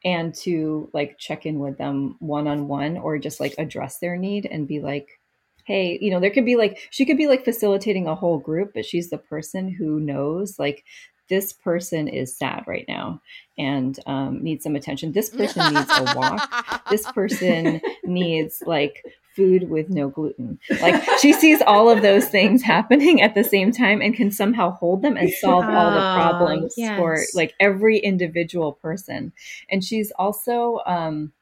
[0.07, 4.17] and to like check in with them one on one or just like address their
[4.17, 5.21] need and be like
[5.65, 8.71] hey you know there could be like she could be like facilitating a whole group
[8.73, 10.85] but she's the person who knows like
[11.29, 13.21] this person is sad right now
[13.59, 15.13] and um, needs some attention.
[15.13, 16.85] This person needs a walk.
[16.91, 19.05] This person needs like
[19.37, 20.59] food with no gluten.
[20.80, 24.70] Like she sees all of those things happening at the same time and can somehow
[24.72, 26.99] hold them and solve all the Oh, problems yes.
[26.99, 29.32] for like every individual person.
[29.70, 31.32] And she's also um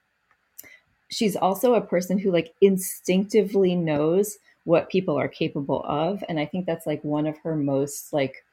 [1.09, 6.47] she's also a person who like instinctively knows what people are capable of and I
[6.47, 8.45] think that's like one of her most like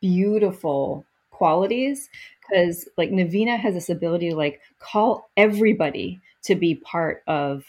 [0.00, 2.08] beautiful qualities
[2.40, 7.64] because like Navina has this ability to like call everybody to be part of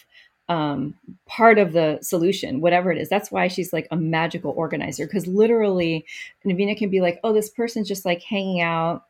[0.48, 0.94] um
[1.28, 3.10] part of the solution whatever it is.
[3.10, 6.06] That's why she's like a magical organizer because literally
[6.46, 9.06] Navina can be like oh this person's just like hanging out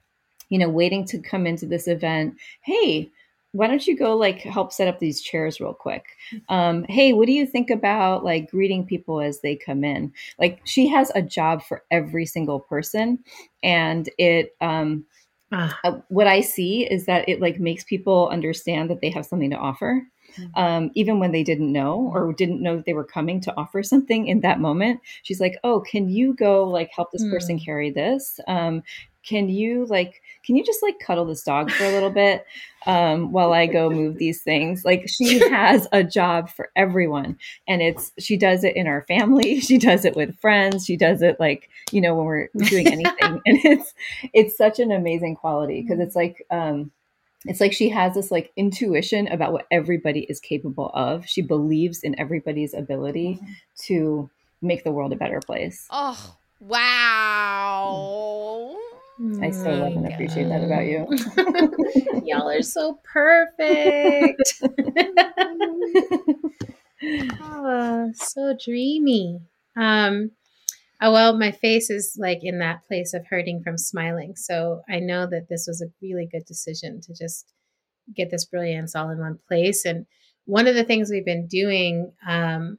[0.50, 2.36] you know waiting to come into this event.
[2.62, 3.10] Hey
[3.52, 6.06] why don't you go like help set up these chairs real quick?
[6.50, 10.14] Um hey what do you think about like greeting people as they come in?
[10.40, 13.20] Like she has a job for every single person
[13.64, 15.06] and it um
[15.52, 19.26] Ah, uh, what I see is that it like makes people understand that they have
[19.26, 20.02] something to offer,
[20.56, 23.84] um, even when they didn't know or didn't know that they were coming to offer
[23.84, 25.02] something in that moment.
[25.24, 28.40] She's like, "Oh, can you go like help this person carry this?
[28.48, 28.84] Um,
[29.26, 32.46] can you like can you just like cuddle this dog for a little bit
[32.86, 34.86] um, while I go move these things?
[34.86, 39.60] Like she has a job for everyone, and it's she does it in our family.
[39.66, 40.86] She does it with friends.
[40.86, 43.94] She does it like you know when we're doing anything, and it's
[44.34, 46.92] it's such an amazing quality because it's like um
[47.48, 52.02] it's like she has this like intuition about what everybody is capable of she believes
[52.04, 53.40] in everybody's ability
[53.84, 54.30] to
[54.62, 58.76] make the world a better place Oh, wow.
[59.42, 61.08] i so love and appreciate that about you
[62.26, 64.64] Y'all are so perfect.
[67.42, 69.40] oh, so dreamy.
[69.76, 70.32] Um,
[71.02, 74.36] oh well, my face is like in that place of hurting from smiling.
[74.36, 77.54] So I know that this was a really good decision to just
[78.16, 79.86] get this brilliance all in one place.
[79.86, 80.06] And
[80.46, 82.78] one of the things we've been doing, um,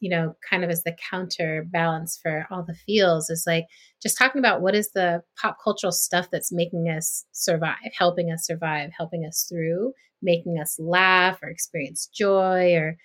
[0.00, 3.64] you know, kind of as the counterbalance for all the feels is like
[4.00, 8.46] just talking about what is the pop cultural stuff that's making us survive, helping us
[8.46, 12.96] survive, helping us through, making us laugh or experience joy or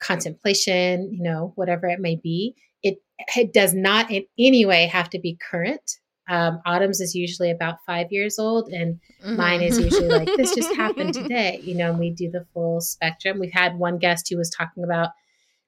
[0.00, 2.54] contemplation, you know, whatever it may be.
[3.36, 5.98] It, does not in any way have to be current.
[6.28, 8.98] Um, Autumn's is usually about five years old, and
[9.36, 12.80] mine is usually like, this just happened today, you know, and we do the full
[12.80, 13.38] spectrum.
[13.38, 15.10] We've had one guest who was talking about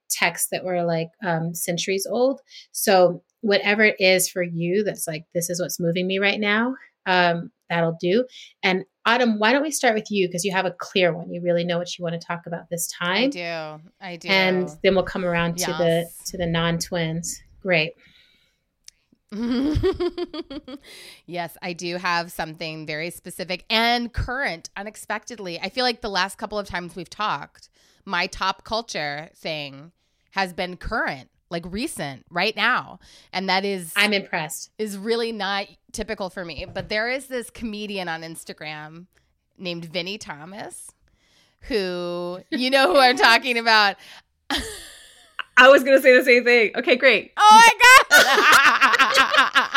[0.08, 2.40] texts that were like um, centuries old.
[2.72, 6.74] So, whatever it is for you that's like, this is what's moving me right now,
[7.04, 8.24] um, that'll do.
[8.62, 11.30] And Autumn, why don't we start with you because you have a clear one.
[11.30, 13.24] You really know what you want to talk about this time.
[13.24, 13.80] I do.
[14.00, 14.28] I do.
[14.28, 17.40] And then we'll come around to the to the non-twins.
[17.66, 17.94] Great.
[21.26, 25.58] yes, I do have something very specific and current unexpectedly.
[25.58, 27.68] I feel like the last couple of times we've talked,
[28.04, 29.90] my top culture thing
[30.30, 33.00] has been current, like recent, right now.
[33.32, 34.70] And that is I'm impressed.
[34.78, 36.66] is really not typical for me.
[36.72, 39.06] But there is this comedian on Instagram
[39.58, 40.92] named Vinny Thomas
[41.62, 43.96] who you know who I'm talking about.
[45.56, 46.72] I was gonna say the same thing.
[46.76, 47.32] Okay, great.
[47.36, 47.70] Oh my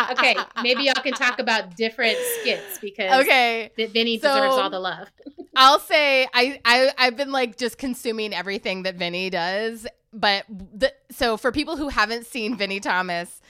[0.03, 0.11] god!
[0.11, 4.79] okay, maybe y'all can talk about different skits because okay, Vinny so, deserves all the
[4.79, 5.07] love.
[5.55, 10.93] I'll say I, I I've been like just consuming everything that Vinny does, but the,
[11.11, 13.41] so for people who haven't seen Vinny Thomas,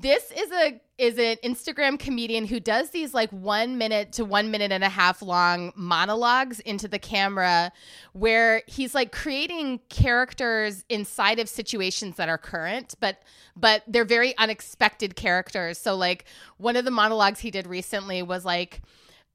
[0.00, 4.50] this is a is an Instagram comedian who does these like one minute to one
[4.50, 7.70] minute and a half long monologues into the camera
[8.12, 13.22] where he's like creating characters inside of situations that are current, but
[13.56, 15.78] but they're very unexpected characters.
[15.78, 16.24] So like
[16.58, 18.82] one of the monologues he did recently was like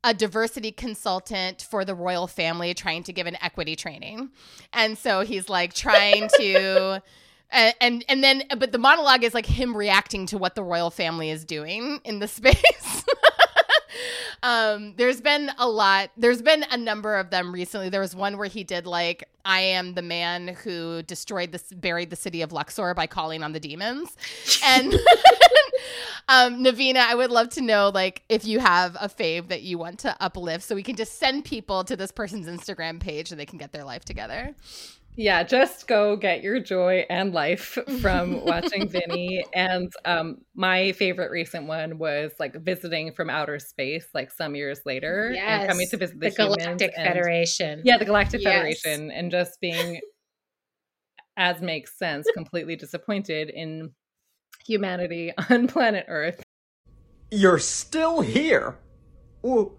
[0.03, 4.29] a diversity consultant for the royal family trying to give an equity training.
[4.73, 7.01] And so he's like trying to
[7.51, 10.89] and, and and then but the monologue is like him reacting to what the royal
[10.89, 13.03] family is doing in the space.
[14.43, 17.89] Um there's been a lot there's been a number of them recently.
[17.89, 22.11] There was one where he did like i am the man who destroyed this buried
[22.11, 24.15] the city of luxor by calling on the demons.
[24.63, 24.93] And
[26.29, 29.77] um navina i would love to know like if you have a fave that you
[29.77, 33.35] want to uplift so we can just send people to this person's instagram page so
[33.35, 34.55] they can get their life together
[35.15, 39.43] yeah, just go get your joy and life from watching Vinny.
[39.53, 44.79] And um, my favorite recent one was like visiting from outer space, like some years
[44.85, 45.61] later, yes.
[45.61, 47.81] and coming to visit the, the Galactic and, Federation.
[47.83, 48.53] Yeah, the Galactic yes.
[48.53, 49.99] Federation, and just being,
[51.35, 53.91] as makes sense, completely disappointed in
[54.65, 56.41] humanity on planet Earth.
[57.31, 58.77] You're still here,
[59.45, 59.73] Ooh,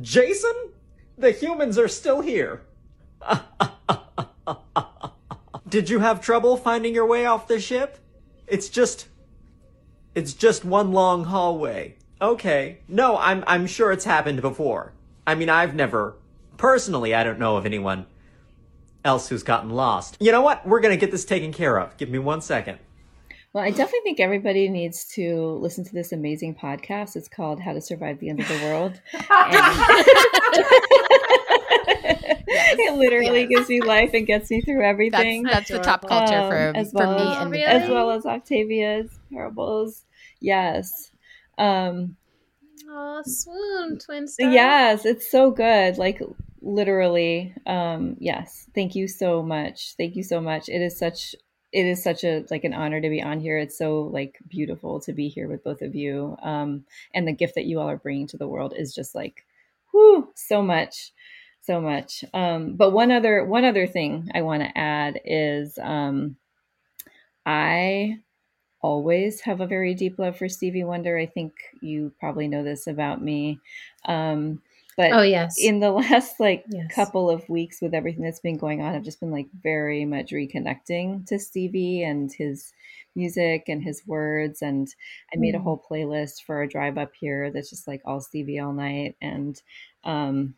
[0.00, 0.52] Jason.
[1.18, 2.62] The humans are still here.
[5.76, 7.98] Did you have trouble finding your way off the ship?
[8.46, 9.08] It's just
[10.14, 11.96] it's just one long hallway.
[12.18, 12.78] Okay.
[12.88, 14.94] No, I'm I'm sure it's happened before.
[15.26, 16.14] I mean, I've never
[16.56, 18.06] personally, I don't know of anyone
[19.04, 20.16] else who's gotten lost.
[20.18, 20.66] You know what?
[20.66, 21.94] We're going to get this taken care of.
[21.98, 22.78] Give me 1 second.
[23.52, 27.16] Well, I definitely think everybody needs to listen to this amazing podcast.
[27.16, 28.98] It's called How to Survive the End of the World.
[31.86, 32.44] yes.
[32.78, 33.48] It literally yes.
[33.48, 35.42] gives me life and gets me through everything.
[35.42, 37.64] That's, that's the top culture um, for, as well for me as, and really?
[37.64, 40.04] as well as Octavia's parables.
[40.40, 41.10] Yes.
[41.58, 42.16] Um
[42.88, 44.50] Oh, swoon, twin star.
[44.50, 45.98] Yes, it's so good.
[45.98, 46.22] Like
[46.62, 47.54] literally.
[47.66, 48.68] Um, yes.
[48.74, 49.94] Thank you so much.
[49.96, 50.68] Thank you so much.
[50.68, 51.34] It is such
[51.72, 53.58] it is such a like an honor to be on here.
[53.58, 56.36] It's so like beautiful to be here with both of you.
[56.42, 59.44] Um, and the gift that you all are bringing to the world is just like,
[59.92, 61.12] whoo, so much
[61.66, 62.24] so much.
[62.32, 66.36] Um, but one other one other thing I want to add is um,
[67.44, 68.20] I
[68.80, 71.18] always have a very deep love for Stevie Wonder.
[71.18, 73.58] I think you probably know this about me.
[74.06, 74.62] Um,
[74.96, 76.94] but oh yes, in the last like yes.
[76.94, 80.30] couple of weeks with everything that's been going on, I've just been like very much
[80.30, 82.72] reconnecting to Stevie and his
[83.14, 84.62] music and his words.
[84.62, 84.88] And
[85.34, 85.58] I made mm.
[85.58, 89.16] a whole playlist for a drive up here that's just like all Stevie all night.
[89.20, 89.60] And
[90.04, 90.54] um,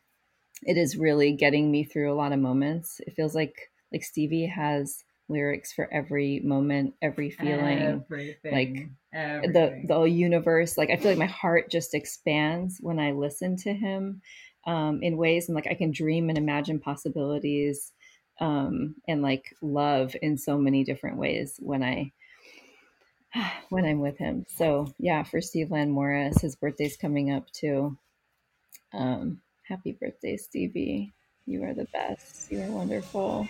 [0.63, 3.01] it is really getting me through a lot of moments.
[3.07, 9.87] It feels like like Stevie has lyrics for every moment, every feeling, everything, like everything.
[9.87, 10.77] the the universe.
[10.77, 14.21] Like I feel like my heart just expands when I listen to him
[14.67, 17.93] um, in ways, and like I can dream and imagine possibilities,
[18.41, 22.13] um, and like love in so many different ways when I
[23.71, 24.45] when I'm with him.
[24.49, 27.97] So yeah, for Stevland Morris, his birthday's coming up too.
[28.93, 31.13] Um, Happy birthday, Stevie.
[31.45, 32.51] You are the best.
[32.51, 33.47] You are wonderful.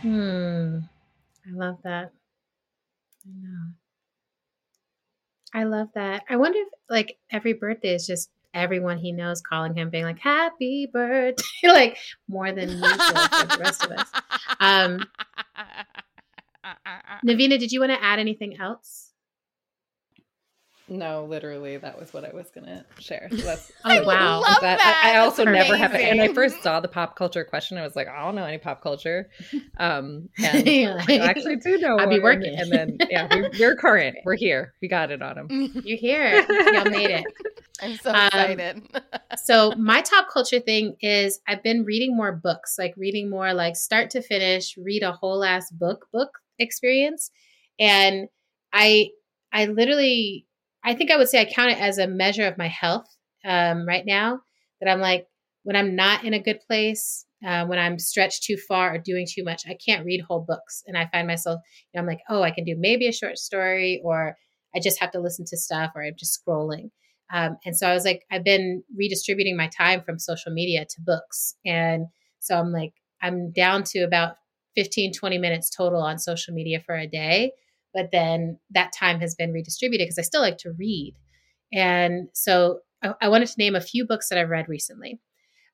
[0.00, 0.78] Hmm.
[1.46, 2.10] I love that.
[3.24, 3.72] I know.
[5.54, 6.24] I love that.
[6.28, 10.18] I wonder if like every birthday is just everyone he knows calling him, being like,
[10.18, 11.98] Happy birthday, like
[12.28, 14.08] more than usual for the rest of us.
[14.60, 15.04] Um,
[17.26, 19.11] Navina, did you want to add anything else?
[20.92, 23.28] No, literally, that was what I was gonna share.
[23.30, 24.42] So that's oh wow!
[24.42, 25.02] That, that.
[25.02, 26.02] I, I, also never have it.
[26.02, 28.58] And I first saw the pop culture question, I was like, I don't know any
[28.58, 29.30] pop culture.
[29.78, 30.68] Um, and
[31.08, 31.96] I actually do know.
[31.96, 32.54] I'll be working.
[32.58, 34.18] And then yeah, we, are current.
[34.26, 34.74] We're here.
[34.82, 35.82] We got it on them.
[35.82, 36.44] You're here.
[36.46, 37.24] Y'all made it.
[37.80, 38.82] I'm so um, excited.
[38.94, 39.10] Um,
[39.42, 43.76] so my top culture thing is I've been reading more books, like reading more, like
[43.76, 47.30] start to finish, read a whole ass book book experience,
[47.78, 48.28] and
[48.74, 49.08] I
[49.54, 50.46] I literally
[50.84, 53.06] I think I would say I count it as a measure of my health
[53.44, 54.40] um, right now.
[54.80, 55.26] That I'm like,
[55.62, 59.26] when I'm not in a good place, uh, when I'm stretched too far or doing
[59.28, 60.82] too much, I can't read whole books.
[60.86, 61.60] And I find myself,
[61.92, 64.36] you know, I'm like, oh, I can do maybe a short story, or
[64.74, 66.90] I just have to listen to stuff, or I'm just scrolling.
[67.32, 71.00] Um, and so I was like, I've been redistributing my time from social media to
[71.00, 71.54] books.
[71.64, 72.06] And
[72.40, 74.34] so I'm like, I'm down to about
[74.76, 77.52] 15, 20 minutes total on social media for a day.
[77.94, 81.14] But then that time has been redistributed because I still like to read.
[81.72, 85.20] And so I, I wanted to name a few books that I've read recently.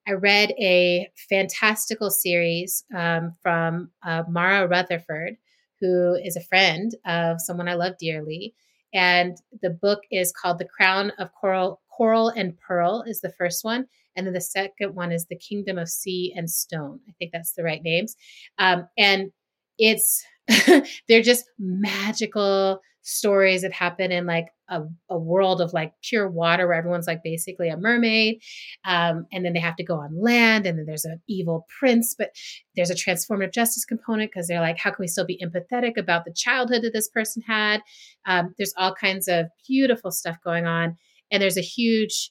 [0.06, 5.36] I read a fantastical series um, from uh, Mara Rutherford,
[5.80, 8.54] who is a friend of someone I love dearly.
[8.94, 13.64] And the book is called The Crown of Coral, Coral and Pearl is the first
[13.64, 13.86] one.
[14.16, 17.00] And then the second one is The Kingdom of Sea and Stone.
[17.08, 18.16] I think that's the right names.
[18.58, 19.30] Um, and
[19.78, 20.24] it's,
[21.08, 26.66] they're just magical stories that happen in like a, a, world of like pure water
[26.66, 28.42] where everyone's like basically a mermaid.
[28.84, 32.14] Um, and then they have to go on land, and then there's an evil prince,
[32.16, 32.30] but
[32.76, 36.24] there's a transformative justice component because they're like, how can we still be empathetic about
[36.26, 37.80] the childhood that this person had?
[38.26, 40.96] Um, there's all kinds of beautiful stuff going on.
[41.30, 42.30] And there's a huge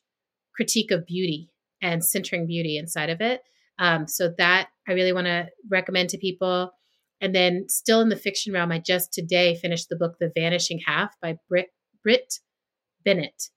[0.55, 1.49] critique of beauty
[1.81, 3.41] and centering beauty inside of it.
[3.79, 6.71] Um, so that I really want to recommend to people.
[7.19, 10.79] And then, still in the fiction realm, I just today finished the book The Vanishing
[10.85, 11.67] Half by Brit,
[12.03, 12.39] Brit
[13.03, 13.49] Bennett.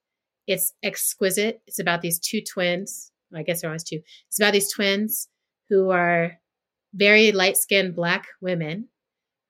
[0.47, 1.61] It's exquisite.
[1.67, 3.13] It's about these two twins.
[3.35, 4.01] I guess there are always two.
[4.29, 5.29] It's about these twins
[5.69, 6.39] who are
[6.95, 8.89] very light skinned black women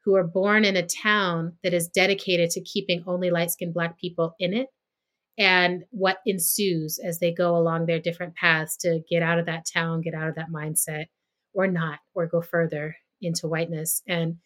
[0.04, 3.98] who are born in a town that is dedicated to keeping only light skinned black
[3.98, 4.68] people in it
[5.38, 9.64] and what ensues as they go along their different paths to get out of that
[9.72, 11.06] town, get out of that mindset,
[11.54, 14.02] or not, or go further into whiteness.
[14.06, 14.36] And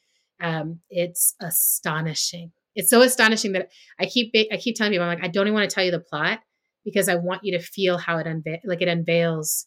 [0.41, 2.53] um, it's astonishing.
[2.75, 3.69] It's so astonishing that
[4.01, 5.93] I keep I keep telling people I'm like I don't even want to tell you
[5.93, 6.41] the plot
[6.85, 9.67] because I want you to feel how it unveil like it unveils.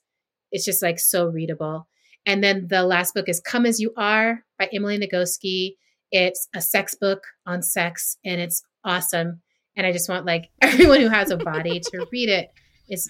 [0.52, 1.88] It's just like so readable.
[2.26, 5.76] And then the last book is Come as You Are by Emily Nagoski.
[6.12, 9.42] It's a sex book on sex and it's awesome.
[9.76, 12.50] And I just want like everyone who has a body to read it.
[12.88, 13.10] It's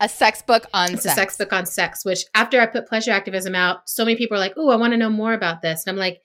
[0.00, 1.12] a sex book on it's sex.
[1.12, 4.36] a sex book on sex, which after I put pleasure activism out, so many people
[4.36, 5.86] are like, Oh, I want to know more about this.
[5.86, 6.20] And I'm like,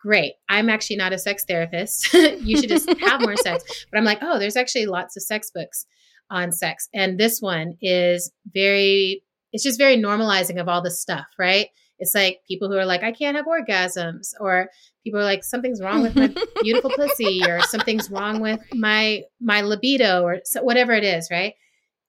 [0.00, 0.34] Great.
[0.48, 2.12] I'm actually not a sex therapist.
[2.14, 3.64] you should just have more sex.
[3.90, 5.86] But I'm like, oh, there's actually lots of sex books
[6.30, 6.88] on sex.
[6.94, 11.68] And this one is very, it's just very normalizing of all the stuff, right?
[11.98, 14.68] It's like people who are like, I can't have orgasms, or
[15.02, 16.32] people are like, something's wrong with my
[16.62, 21.54] beautiful pussy, or something's wrong with my my libido, or so, whatever it is, right?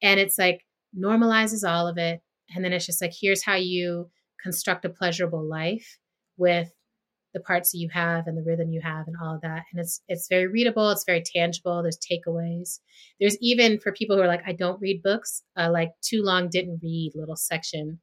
[0.01, 0.61] And it's like
[0.97, 2.21] normalizes all of it,
[2.55, 4.09] and then it's just like, here's how you
[4.41, 5.99] construct a pleasurable life
[6.37, 6.71] with
[7.33, 9.79] the parts that you have and the rhythm you have and all of that and
[9.79, 12.79] it's it's very readable it's very tangible there's takeaways.
[13.19, 16.49] There's even for people who are like i don't read books uh, like too long
[16.49, 17.99] didn't read little section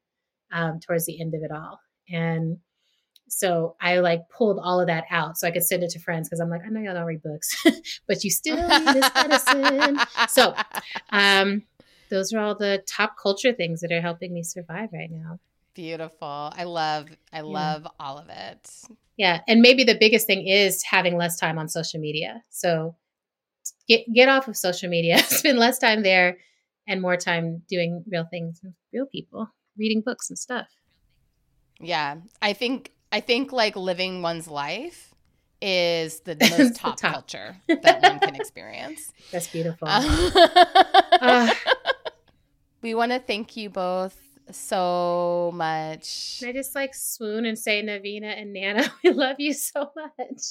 [0.52, 2.58] um, towards the end of it all and
[3.28, 6.28] so i like pulled all of that out so i could send it to friends
[6.28, 7.66] because i'm like i know y'all don't read books
[8.06, 9.98] but you still need this medicine.
[10.28, 10.54] So
[11.10, 11.64] um
[12.08, 15.38] those are all the top culture things that are helping me survive right now
[15.76, 16.50] Beautiful.
[16.56, 17.90] I love I love yeah.
[18.00, 18.70] all of it.
[19.18, 22.42] Yeah, and maybe the biggest thing is having less time on social media.
[22.48, 22.96] So
[23.86, 26.38] get get off of social media, spend less time there
[26.88, 30.66] and more time doing real things with real people, reading books and stuff.
[31.78, 32.16] Yeah.
[32.40, 35.14] I think I think like living one's life
[35.60, 39.12] is the most top, top, culture that one can experience.
[39.30, 39.88] That's beautiful.
[39.88, 41.52] Uh,
[42.86, 44.16] we want to thank you both
[44.52, 46.40] so much.
[46.46, 50.42] I just like swoon and say, Navina and Naina, we love you so much.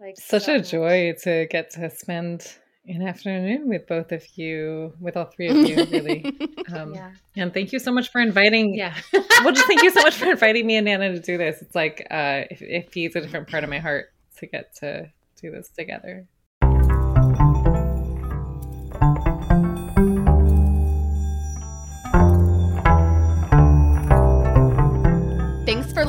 [0.00, 0.70] Like such so a much.
[0.72, 2.44] joy to get to spend
[2.88, 6.24] an afternoon with both of you, with all three of you, really.
[6.72, 7.12] Um, yeah.
[7.36, 8.74] And thank you so much for inviting.
[8.74, 8.96] Yeah.
[9.12, 11.60] well, just thank you so much for inviting me and Naina to do this.
[11.60, 14.06] It's like uh, it, it feeds a different part of my heart
[14.38, 15.10] to get to
[15.40, 16.26] do this together.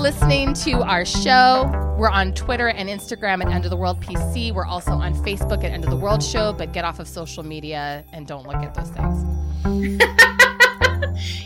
[0.06, 1.66] Listening to our show.
[1.98, 4.54] We're on Twitter and Instagram at End of the World PC.
[4.54, 7.42] We're also on Facebook at End of the World Show, but get off of social
[7.42, 9.26] media and don't look at those things.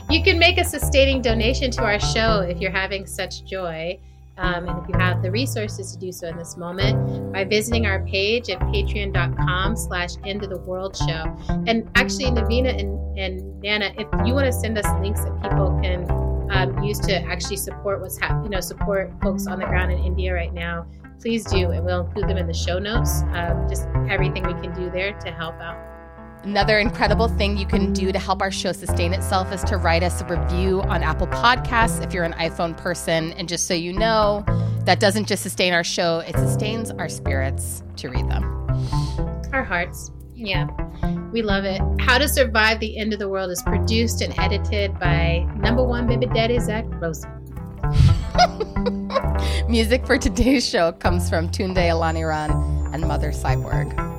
[0.10, 3.98] you can make a sustaining donation to our show if you're having such joy.
[4.38, 7.86] Um, and if you have the resources to do so in this moment by visiting
[7.86, 11.34] our page at patreon.com slash end of the world show
[11.66, 15.78] and actually navina and, and naina if you want to send us links that people
[15.82, 16.19] can
[16.50, 20.00] um, used to actually support what's happening, you know, support folks on the ground in
[20.00, 20.86] India right now,
[21.20, 23.24] please do, and we'll include them in the show notes.
[23.34, 25.78] Um, just everything we can do there to help out.
[26.44, 30.04] Another incredible thing you can do to help our show sustain itself is to write
[30.04, 33.34] us a review on Apple Podcasts if you're an iPhone person.
[33.34, 34.46] And just so you know,
[34.86, 38.46] that doesn't just sustain our show, it sustains our spirits to read them.
[39.52, 40.12] Our hearts.
[40.34, 40.68] Yeah.
[41.32, 41.80] We love it.
[42.00, 46.08] How to Survive the End of the World is produced and edited by number one
[46.08, 47.30] baby daddy, Zach Rosen.
[49.70, 54.19] Music for today's show comes from Tunde Olaniran and Mother Cyborg.